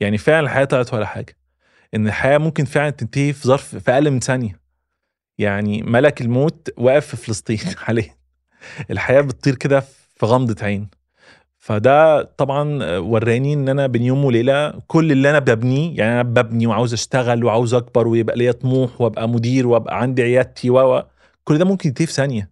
[0.01, 1.37] يعني فعلا الحياة طلعت ولا حاجة.
[1.95, 4.60] إن الحياة ممكن فعلا تنتهي في ظرف في أقل من ثانية.
[5.41, 8.15] يعني ملك الموت واقف في فلسطين حاليا.
[8.91, 9.81] الحياة بتطير كده
[10.17, 10.89] في غمضة عين.
[11.59, 16.67] فده طبعا وراني إن أنا بين يوم وليلة كل اللي أنا ببنيه يعني أنا ببني
[16.67, 21.03] وعاوز أشتغل وعاوز أكبر ويبقى ليا طموح وأبقى مدير وأبقى عندي عيادتي و
[21.45, 22.51] كل ده ممكن ينتهي في ثانية.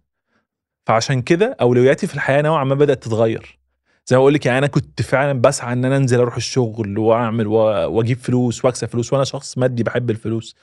[0.85, 3.59] فعشان كده أولوياتي في الحياة نوعا ما بدأت تتغير.
[4.07, 7.47] زي ما بقول لك يعني أنا كنت فعلا بسعى إن أنا أنزل أروح الشغل وأعمل
[7.47, 10.55] وأجيب فلوس وأكسب فلوس وأنا شخص مادي بحب الفلوس.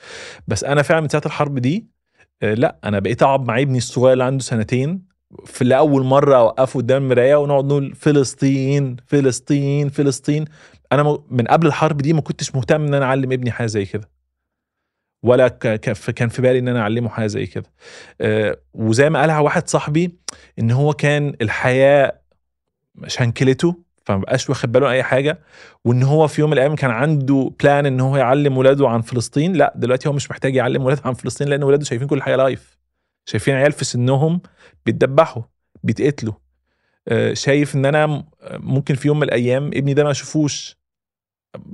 [0.47, 1.87] بس أنا فعلا من ساعة الحرب دي
[2.41, 5.07] لا أنا بقيت أقعد مع ابني الصغير اللي عنده سنتين.
[5.45, 10.45] في لأول مرة أوقفه قدام المراية ونقعد نقول فلسطين فلسطين فلسطين.
[10.91, 14.09] أنا من قبل الحرب دي ما كنتش مهتم إن أنا أعلم ابني حاجة زي كده.
[15.23, 17.71] ولا كان في بالي إن أنا أعلمه حاجة زي كده.
[18.21, 20.15] آه وزي ما قالها واحد صاحبي
[20.59, 22.21] إن هو كان الحياة
[23.07, 25.39] شنكلته فما بقاش واخد باله أي حاجة.
[25.85, 29.53] وإن هو في يوم من الأيام كان عنده plan إن هو يعلم ولاده عن فلسطين
[29.53, 32.77] لا دلوقتي هو مش محتاج يعلم ولاده عن فلسطين لأن ولاده شايفين كل حاجة live
[33.25, 34.41] شايفين عيال في سنهم
[34.85, 35.43] بيتدبحوا
[35.83, 36.33] بيتقتلوا.
[37.07, 40.77] آه شايف إن أنا ممكن في يوم من الأيام ابني ده ما أشوفوش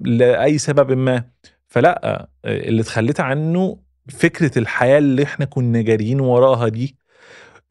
[0.01, 1.23] لأي سبب ما.
[1.67, 3.77] فلا اللي اتخليت عنه
[4.09, 6.95] فكرة الحياة اللي إحنا كنا جاريين وراها دي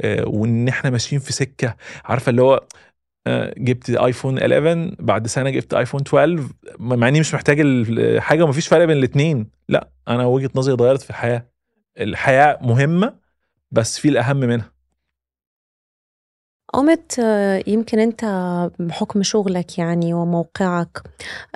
[0.04, 2.66] وإن إحنا ماشيين في سكة عارفة اللي هو
[3.58, 6.48] جبت ايفون 11 بعد سنة جبت ايفون 12
[6.78, 7.58] مع إني مش محتاج
[8.18, 11.46] حاجة ومفيش فرق بين الاثنين لا أنا وجهة نظري اتغيرت في الحياة.
[12.00, 13.14] الحياة مهمة
[13.70, 14.72] بس في الأهم منها.
[16.72, 17.18] قامت
[17.66, 18.24] يمكن أنت
[18.78, 21.02] بحكم شغلك يعني وموقعك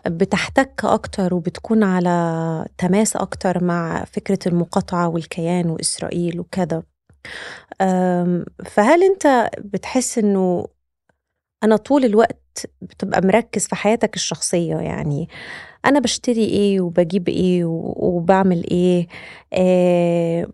[0.06, 6.82] بتحتك أكتر وبتكون على تماس أكتر مع فكرة المقاطعة والكيان وإسرائيل وكذا
[8.64, 10.66] فهل أنت بتحس إنه
[11.66, 15.28] أنا طول الوقت بتبقى مركز في حياتك الشخصية يعني
[15.84, 17.64] أنا بشتري إيه وبجيب إيه
[17.96, 19.06] وبعمل إيه
[19.52, 20.46] آه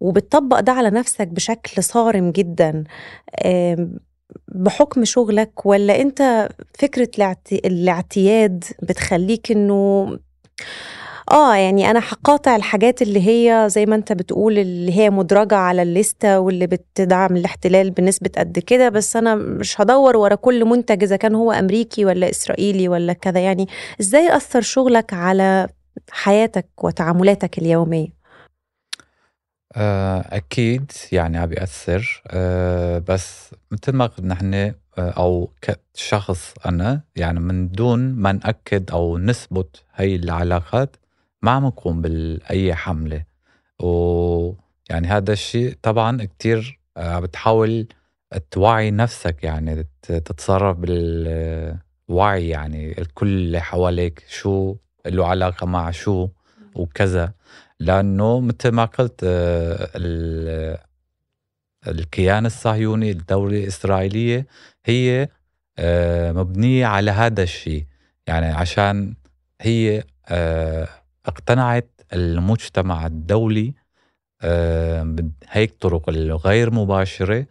[0.00, 2.84] وبتطبق ده على نفسك بشكل صارم جدا
[4.48, 7.10] بحكم شغلك ولا أنت فكرة
[7.52, 10.08] الاعتياد بتخليك إنه
[11.30, 15.82] آه يعني أنا هقاطع الحاجات اللي هي زي ما أنت بتقول اللي هي مدرجة على
[15.82, 21.16] الليستة واللي بتدعم الاحتلال بنسبة قد كده بس أنا مش هدور ورا كل منتج إذا
[21.16, 23.40] كان هو أمريكي ولا إسرائيلي ولا كذا.
[23.40, 23.66] يعني
[24.00, 25.68] إزاي أثر شغلك على
[26.10, 28.08] حياتك وتعاملاتك اليومية؟
[30.32, 32.22] أكيد يعني عم بيأثر.
[33.08, 40.16] بس مثل ما نحن أو كشخص أنا يعني من دون ما نأكد أو نثبت هي
[40.16, 40.96] العلاقات
[41.46, 43.24] ما عم نقوم بأي حملة.
[43.80, 47.86] ويعني هذا الشيء طبعا كتير بتحاول
[48.50, 54.76] توعي نفسك يعني تتصرف بالوعي يعني الكل اللي حواليك شو
[55.06, 56.28] له علاقة مع شو
[56.74, 57.32] وكذا.
[57.80, 59.20] لأنه مثل ما قلت
[61.88, 64.46] الكيان الصهيوني الدولة الإسرائيلية
[64.86, 65.28] هي
[66.32, 67.84] مبنية على هذا الشيء
[68.26, 69.14] يعني عشان
[69.60, 70.04] هي
[71.26, 73.74] اقتنعت المجتمع الدولي
[75.02, 77.46] بهيك طرق الغير مباشرة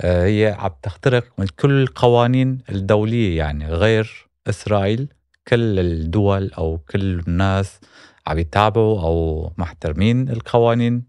[0.00, 5.08] هي عم تخترق من كل القوانين الدولية يعني غير إسرائيل
[5.48, 7.80] كل الدول أو كل الناس
[8.26, 11.02] عم يتابعوا أو محترمين القوانين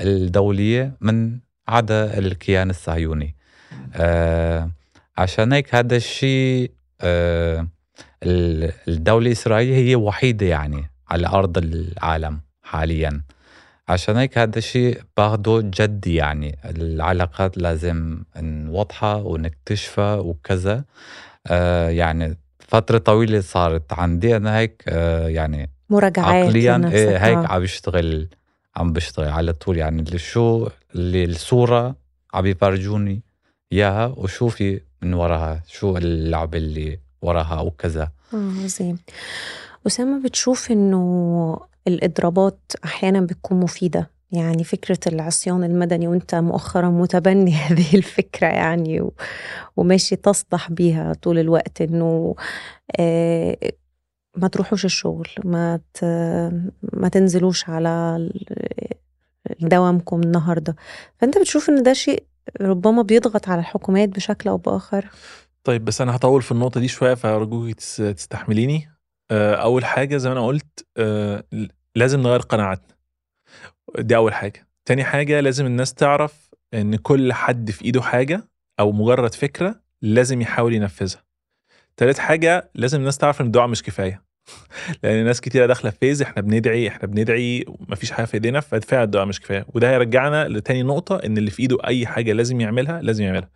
[0.00, 1.38] الدولية من
[1.68, 3.36] عدا الكيان الصهيوني.
[3.94, 4.70] آه
[5.18, 7.68] عشان هيك هذا الشيء آه
[8.88, 10.90] الدولة الإسرائيلية هي وحيدة يعني.
[11.08, 13.20] على أرض العالم حاليا.
[13.88, 16.58] عشان هيك هذا الشيء باخده جدي يعني.
[16.64, 20.84] العلاقات لازم نوضحها ونكتشفها وكذا.
[21.46, 27.46] آه يعني فترة طويلة صارت عندي أنا هيك آه يعني مراجعات عقليا إيه هيك آه.
[27.46, 28.28] عم بيشتغل
[28.76, 29.76] عم بشتغل على طول.
[29.76, 31.96] يعني اللي شو اللي الصورة
[32.34, 33.22] عم يفرجوني
[33.72, 38.98] إياها وشوفي من وراها شو اللعبة اللي وراها أو كذا آه عظيم.
[39.86, 44.10] أسامة بتشوف إنه الإضرابات أحيانا بتكون مفيدة.
[44.32, 49.10] يعني فكرة العصيان المدني وأنت مؤخرا متبني هذه الفكرة يعني
[49.76, 52.34] وماشي تصدح بيها طول الوقت إنه
[53.00, 53.56] آه،
[54.36, 55.80] ما تروحوش الشغل ما.
[56.92, 58.18] ما تنزلوش على
[59.60, 60.76] دوامكم النهارده.
[61.18, 62.22] فأنت بتشوف إن ده شيء
[62.60, 65.10] ربما بيضغط على الحكومات بشكل أو بآخر؟
[65.64, 68.88] طيب بس أنا هطول في النقطة دي شوية فارجوك تس- تستحمليني.
[69.32, 71.44] أول حاجة زي ما أنا قلت آه،
[71.94, 72.96] لازم نغير قناعاتنا.
[73.98, 74.68] دي أول حاجة.
[74.84, 78.48] تاني حاجة لازم الناس تعرف إن كل حد في إيده حاجة
[78.80, 81.24] أو مجرد فكرة لازم يحاول ينفذها.
[81.96, 84.22] تالت حاجة لازم الناس تعرف إن الدعاء مش كفاية.
[85.02, 89.02] لأن ناس كتيرة داخلة في phase إحنا بندعي إحنا بندعي ومفيش حاجة في إيدينا فدفاع
[89.02, 89.66] الدعاء مش كفاية.
[89.74, 93.50] وده هيرجعنا لتاني نقطة إن اللي في إيده أي حاجة لازم يعملها لازم يعملها.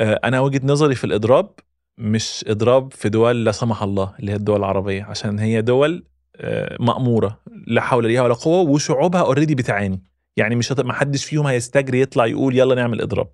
[0.00, 1.50] آه، أنا وجهة نظري في الإضراب
[1.98, 6.04] مش اضراب في دول لا سمح الله اللي هي الدول العربية عشان هي دول
[6.36, 10.02] آه، مأمورة لا حول ليها ولا قوة وشعوبها already بتعاني.
[10.36, 13.28] يعني مش ما حدش فيهم هيستجري يطلع يقول يلا نعمل اضراب.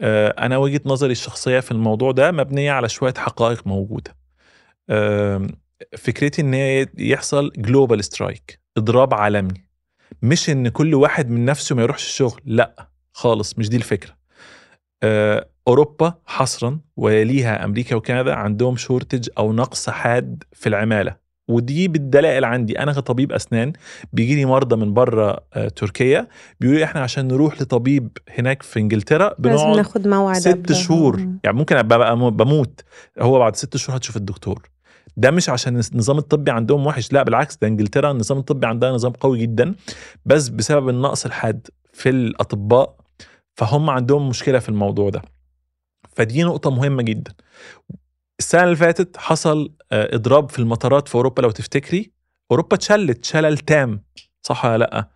[0.00, 4.16] آه، أنا وجهة نظري الشخصية في الموضوع ده مبنية على شوية حقائق موجودة.
[5.96, 6.54] فكرتي إن
[6.98, 9.64] يحصل global strike اضراب عالمي.
[10.22, 14.16] مش إن كل واحد من نفسه ما يروحش الشغل لأ خالص مش دي الفكرة.
[15.02, 21.16] آه، أوروبا حصرا وليها أمريكا وكندا عندهم shortage أو نقص حاد في العمالة.
[21.48, 22.78] ودي بالدلائل عندي.
[22.78, 23.72] أنا كطبيب أسنان
[24.12, 26.28] بيجي لي مرضى من بره آه، تركيا
[26.60, 28.08] بيقولوا لي إحنا عشان نروح لطبيب
[28.38, 30.72] هناك في إنجلترا لازم بنقعد ناخد موعد ست.
[30.72, 31.16] شهور.
[31.44, 32.80] يعني ممكن أبقى بقى بموت.
[33.20, 34.62] هو بعد ست شهور هتشوف الدكتور.
[35.16, 37.12] ده مش عشان النظام الطبي عندهم وحش.
[37.12, 39.74] لا بالعكس ده إنجلترا النظام الطبي عندها نظام قوي جدا.
[40.26, 42.96] بس بسبب النقص الحاد في الأطباء
[43.54, 45.22] فهم عندهم مشكلة في الموضوع ده.
[46.20, 47.34] فدي نقطة مهمة جدا.
[48.38, 52.10] السنة اللي فاتت حصل آه، إضراب في المطارات في أوروبا لو تفتكري.
[52.50, 54.02] أوروبا اتشلت شلل تام.
[54.42, 55.08] صح ولا لأ؟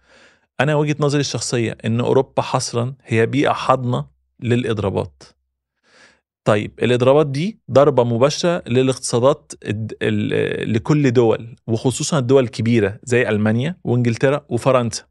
[0.60, 4.06] أنا وجهة نظري الشخصية إن أوروبا حصرا هي بيئة حاضنة
[4.40, 5.22] للإضرابات.
[6.44, 9.52] طيب الإضرابات دي ضربة مباشرة للاقتصادات
[10.66, 15.02] لكل دول وخصوصا الدول الكبيرة زي ألمانيا وإنجلترا وفرنسا.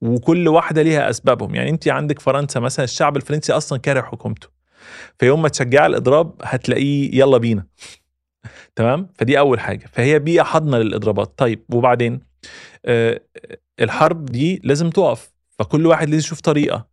[0.00, 1.54] وكل واحدة ليها أسبابهم.
[1.54, 4.59] يعني انت عندك فرنسا مثلا الشعب الفرنسي أصلا كاره حكومته.
[5.18, 7.66] فيوم ما تشجع الاضراب هتلاقيه يلا بينا.
[8.76, 9.86] تمام؟ فدي أول حاجة.
[9.92, 11.34] فهي بيئة حاضنة للإضرابات.
[11.36, 12.20] طيب وبعدين؟
[12.84, 13.20] آه
[13.80, 15.32] الحرب دي لازم تقف.
[15.58, 16.86] فكل واحد لازم يشوف طريقة.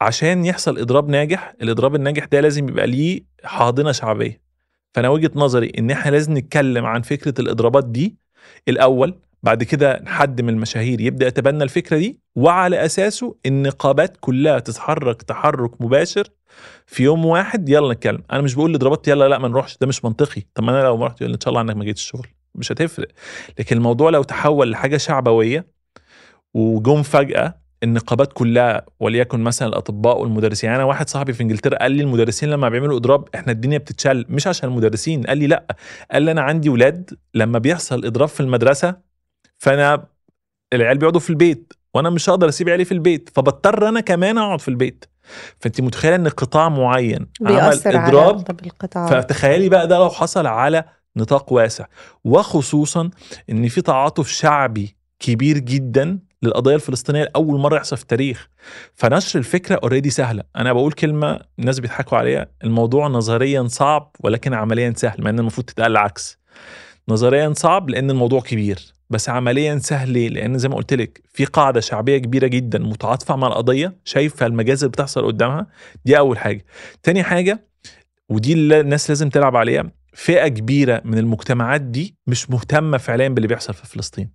[0.00, 4.40] عشان يحصل إضراب ناجح الإضراب الناجح ده لازم يبقى ليه حاضنة شعبية.
[4.94, 8.16] فأنا وجهة نظري إن إحنا لازم نتكلم عن فكرة الإضرابات دي
[8.68, 15.22] الأول بعد كده حد من المشاهير يبدأ يتبنى الفكرة دي وعلى أساسه النقابات كلها تتحرك
[15.22, 16.28] تحرك مباشر
[16.86, 18.22] في يوم واحد يلا نتكلم.
[18.32, 19.78] أنا مش بقول الاضرابات يلا لأ ما نروحش.
[19.80, 20.42] ده مش منطقي.
[20.54, 22.26] طب ما أنا لو ما رحت إن شاء الله عنك ما جيتش الشغل.
[22.54, 23.08] مش هتفرق.
[23.58, 25.66] لكن الموضوع لو تحول لحاجة شعبوية
[26.54, 31.92] وجم فجأة النقابات كلها وليكن مثلا الأطباء والمدرسين يعني أنا واحد صاحبي في إنجلترا قال
[31.92, 34.26] لي المدرسين لما بيعملوا إضراب إحنا الدنيا بتتشل.
[34.28, 35.22] مش عشان المدرسين.
[35.22, 35.76] قال لي لأ.
[36.12, 39.13] قال لي أنا عندي ولاد لما بيحصل إضراب في المدرسة
[39.58, 40.06] فانا
[40.72, 44.60] العيال بيقعدوا في البيت وأنا مش هقدر اسيب عيالي في البيت فبضطر أنا كمان اقعد
[44.60, 45.04] في البيت.
[45.60, 47.72] فانت متخيله ان قطاع معين عمل
[48.08, 48.44] اضراب
[49.08, 50.84] فتخيلي بقى ده لو حصل على
[51.16, 51.86] نطاق واسع.
[52.24, 53.10] وخصوصا
[53.50, 58.48] إن في تعاطف شعبي كبير جدا للقضية الفلسطينية لأول مرة يحصل في التاريخ.
[58.94, 60.42] فنشر الفكرة اوريدي سهلة.
[60.56, 62.46] أنا بقول كلمة الناس بيضحكوا عليها.
[62.64, 66.38] الموضوع نظريا صعب ولكن عمليا سهل مع إن المفروض تتقال العكس.
[67.08, 68.93] نظريا صعب لأن الموضوع كبير.
[69.10, 73.46] بس عمليا سهل؟ لأن زي ما قلت لك في قاعدة شعبية كبيرة جدا متعاطفة مع
[73.46, 75.66] القضية شايفة المجازر بتحصل قدامها.
[76.04, 76.64] دي أول حاجة.
[77.02, 77.66] تاني حاجة
[78.28, 83.48] ودي اللي الناس لازم تلعب عليها فئة كبيرة من المجتمعات دي مش مهتمة فعليا باللي
[83.48, 84.30] بيحصل في فلسطين.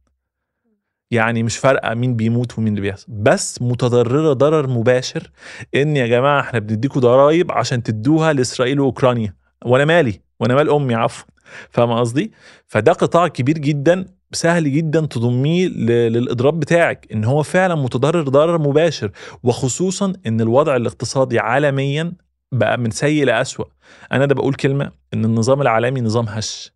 [1.11, 3.05] يعني مش فارقة مين بيموت ومين اللي بيحصل.
[3.09, 5.31] بس متضررة ضرر مباشر
[5.75, 9.35] إن يا جماعة إحنا بنديكوا ضرايب عشان تدوها لإسرائيل وأوكرانيا.
[9.65, 11.27] وأنا مالي وأنا مال أمي عفوا.
[11.69, 12.31] فاهم قصدي؟
[12.67, 19.11] فده قطاع كبير جدا سهل جدا تضميه للإضراب بتاعك إن هو فعلا متضرر ضرر مباشر
[19.43, 22.13] وخصوصا إن الوضع الاقتصادي عالميا
[22.51, 23.65] بقى من سيء لأسوأ.
[24.11, 26.71] أنا ده بقول كلمة إن النظام العالمي نظام هش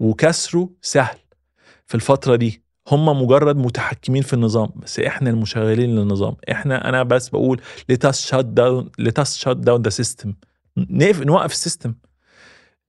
[0.00, 1.18] وكسره سهل.
[1.86, 6.36] في الفترة دي هم مجرد متحكمين في النظام بس إحنا المشغلين للنظام.
[6.50, 7.60] إحنا أنا بس بقول
[8.32, 10.28] down let us shut down the system.
[10.76, 11.94] نقف نوقف السيستم.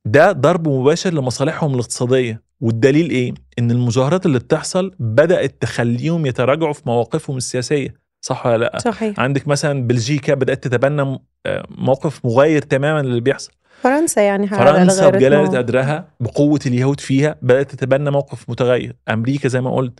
[0.06, 2.44] ده ضرب مباشر لمصالحهم الاقتصادية.
[2.64, 8.80] والدليل إيه؟ إن المظاهرات اللي بتحصل بدأت تخليهم يتراجعوا في مواقفهم السياسية صح ولا لأ؟
[8.80, 9.20] صحيح.
[9.20, 13.52] عندك مثلا بلجيكا بدأت تتبنى آه، موقف مغاير تماما للي بيحصل.
[13.82, 15.58] فرنسا يعني فرنسا بجلالة.
[15.58, 20.00] قدرها بقوة اليهود فيها بدأت تتبنى موقف متغير أمريكا زي ما قلت.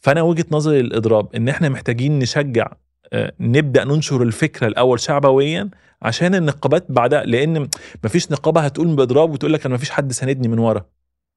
[0.00, 2.66] فأنا وجهة نظري للإضراب إن إحنا محتاجين نشجع
[3.12, 5.70] آه، نبدأ ننشر الفكرة الأول شعبويا
[6.02, 7.68] عشان النقابات بعدها لأن
[8.04, 10.84] مفيش نقابة هتقول بإضراب وتقول لك أنا مفيش حد ساندني من ورا.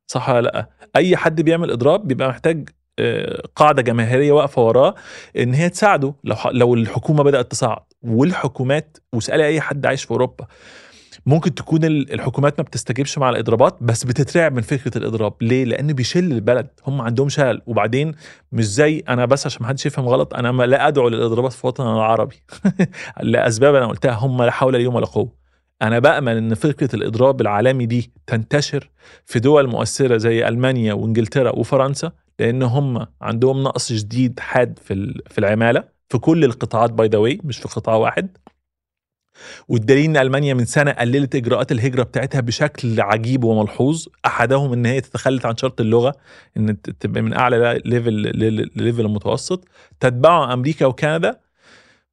[0.07, 4.95] صح ولا لأ؟ أي حد بيعمل إضراب بيبقى محتاج آه، قاعدة جماهيرية واقفة وراه
[5.37, 10.47] إن هي تساعده لو لو الحكومة بدأت تصعد والحكومات واسألي أي حد عايش في أوروبا
[11.25, 15.33] ممكن تكون ال- الحكومات ما بتستجيبش مع الإضرابات بس بتترعب من فكرة الإضراب.
[15.41, 16.67] ليه؟ لأن بيشل البلد.
[16.87, 17.61] هم عندهم شلل.
[17.65, 18.11] وبعدين
[18.51, 21.93] مش زي أنا بس عشان ما حدش يفهم غلط أنا لا أدعو للإضرابات في وطننا
[21.95, 22.35] العربي
[23.21, 25.36] لأسباب أنا قلتها هم لا حول لي ولا قوة.
[25.81, 28.89] أنا بامل إن فكرة الإضراب العالمي دي تنتشر
[29.25, 35.37] في دول مؤثرة زي ألمانيا وإنجلترا وفرنسا لأن هم عندهم نقص جديد حاد في في
[35.37, 38.37] العمالة في كل القطاعات by the مش في قطاع واحد.
[39.67, 44.05] والدليل إن ألمانيا من سنة قللت إجراءات الهجرة بتاعتها بشكل عجيب وملحوظ.
[44.25, 46.15] أحدهم إن هي تتخلت عن شرط اللغة
[46.57, 49.67] إن تبقى من أعلى level لل level المتوسط.
[49.99, 51.39] تتبعه أمريكا وكندا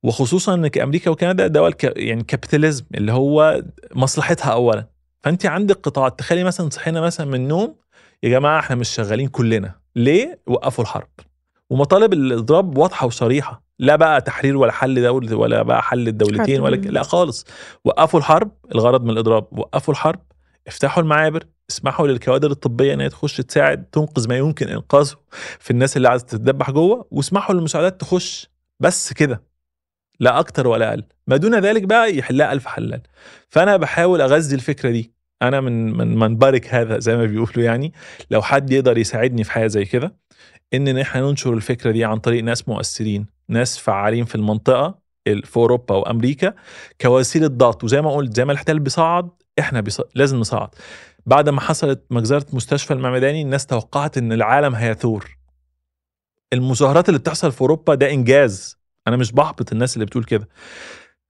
[0.04, 3.62] وخصوصا إن أمريكا وكندا دول يعني capitalism اللي هو
[3.94, 4.86] مصلحتها اولا.
[5.22, 7.76] فأنت عندك قطاعات تخيلي مثلا صحينا مثلا من النوم
[8.22, 9.74] يا جماعة إحنا مش شغالين كلنا.
[9.96, 11.08] ليه؟ وقفوا الحرب.
[11.70, 13.62] ومطالب الاضراب واضحة وصريحة.
[13.78, 17.46] لا بقى تحرير ولا حل دولة ولا بقى حل الدولتين ولا لا خالص.
[17.84, 19.46] وقفوا الحرب الغرض من الإضراب.
[19.58, 20.20] وقفوا الحرب
[20.66, 25.16] افتحوا المعابر اسمحوا للكوادر الطبية إن هي تخش تساعد تنقذ ما يمكن إنقاذه
[25.58, 28.50] في الناس اللي عايزة تتدبح جوه واسمحوا للمساعدات تخش.
[28.80, 29.53] بس كده.
[30.20, 31.04] لا أكتر ولا أقل.
[31.26, 33.00] ما دون ذلك بقى يحلها ألف حلال.
[33.48, 35.12] فأنا بحاول أغذي الفكرة دي.
[35.42, 37.92] أنا من من منبرك هذا زي ما بيقولوا يعني.
[38.30, 40.16] لو حد يقدر يساعدني في حاجة زي كده
[40.74, 45.56] إن إحنا ننشر الفكرة دي عن طريق ناس مؤثرين ناس فعالين في المنطقة ال- في
[45.56, 46.54] أوروبا وأمريكا
[47.00, 47.84] كوسيلة ضغط.
[47.84, 50.00] وزي ما قلت زي ما الاحتلال بيصعد إحنا بيص...
[50.14, 50.68] لازم نصعد.
[51.26, 55.36] بعد ما حصلت مجزرة مستشفى المعمداني الناس توقعت إن العالم هيثور.
[56.52, 58.83] المظاهرات اللي بتحصل في أوروبا ده إنجاز.
[59.08, 60.48] أنا مش بحبط الناس اللي بتقول كده.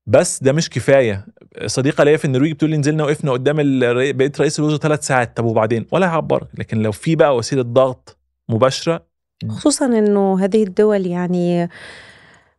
[0.07, 1.27] بس ده مش كفاية.
[1.67, 3.57] صديقة ليا في النرويج بتقول لي نزلنا وقفنا قدام
[4.13, 5.37] بقيت رئيس الوزراء ثلاث ساعات.
[5.37, 8.19] طب وبعدين؟ ولا هيعبرك لكن لو في بقى وسيلة ضغط
[8.49, 9.07] مباشرة
[9.49, 11.69] خصوصا إنه هذه الدول يعني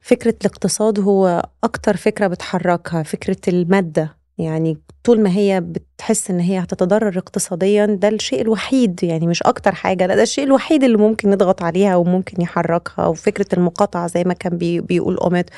[0.01, 4.14] فكرة الاقتصاد هو أكتر فكرة بتحركها فكرة المادة.
[4.38, 9.75] يعني طول ما هي بتحس إن هي هتتضرر اقتصاديا ده الشيء الوحيد يعني مش أكتر
[9.75, 14.33] حاجة لا ده الشيء الوحيد اللي ممكن نضغط عليها وممكن يحركها وفكرة المقاطعة زي ما
[14.33, 15.49] كان بي بيقول أوميد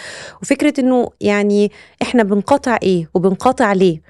[0.41, 1.71] وفكرة إنه يعني
[2.01, 4.01] إحنا بنقاطع إيه وبنقاطع ليه؟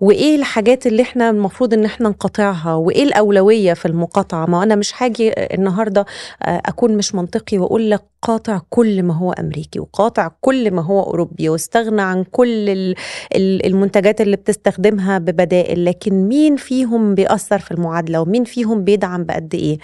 [0.00, 5.02] وإيه الحاجات اللي إحنا المفروض إن إحنا نقاطعها؟ وإيه الأولوية في المقاطعة؟ ما أنا مش
[5.02, 6.06] هاجي النهارده
[6.42, 11.02] آه، أكون مش منطقي وأقول لك قاطع كل ما هو أمريكي وقاطع كل ما هو
[11.02, 12.94] أوروبي واستغنى عن كل ال-
[13.36, 19.54] ال- المنتجات اللي بتستخدمها ببدائل لكن مين فيهم بيأثر في المعادلة؟ ومين فيهم بيدعم بقد
[19.54, 19.78] إيه؟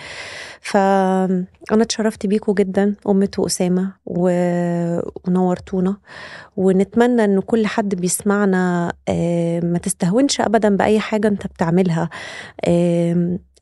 [0.64, 5.96] فأنا اتشرفت بيكم جدا أمت وأسامة و- ونورتونا.
[6.56, 12.08] ونتمنى إن كل حد بيسمعنا آه، ما تستهونش ابدا بأي حاجة أنت بتعملها.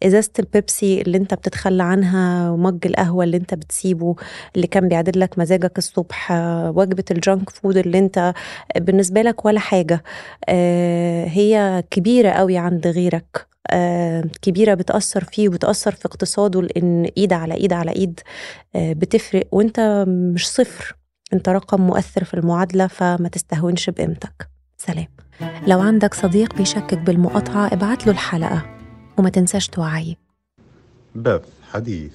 [0.03, 4.16] إزازة البيبسي اللي أنت بتتخلى عنها و mug القهوة اللي أنت بتسيبه
[4.57, 6.32] اللي كان بيعدل لك مزاجك الصبح
[6.74, 8.34] وجبة ال junk food اللي أنت
[8.76, 10.03] بالنسبة لك ولا حاجة
[10.48, 17.32] آه، هي كبيرة قوي عند غيرك آه، كبيرة بتأثر فيه وبتأثر في اقتصاده لأن إيد
[17.32, 18.20] على إيد على إيد
[18.76, 20.96] آه، بتفرق وأنت مش صفر
[21.32, 24.48] أنت رقم مؤثر في المعادلة فما تستهونش بقيمتك.
[24.78, 25.07] سلام.
[25.66, 28.79] لو عندك صديق بيشكك بالمقاطعة ابعت له الحلقة.
[29.18, 30.14] وما تنساش توعيه
[31.14, 31.42] بث
[31.72, 32.12] حديث.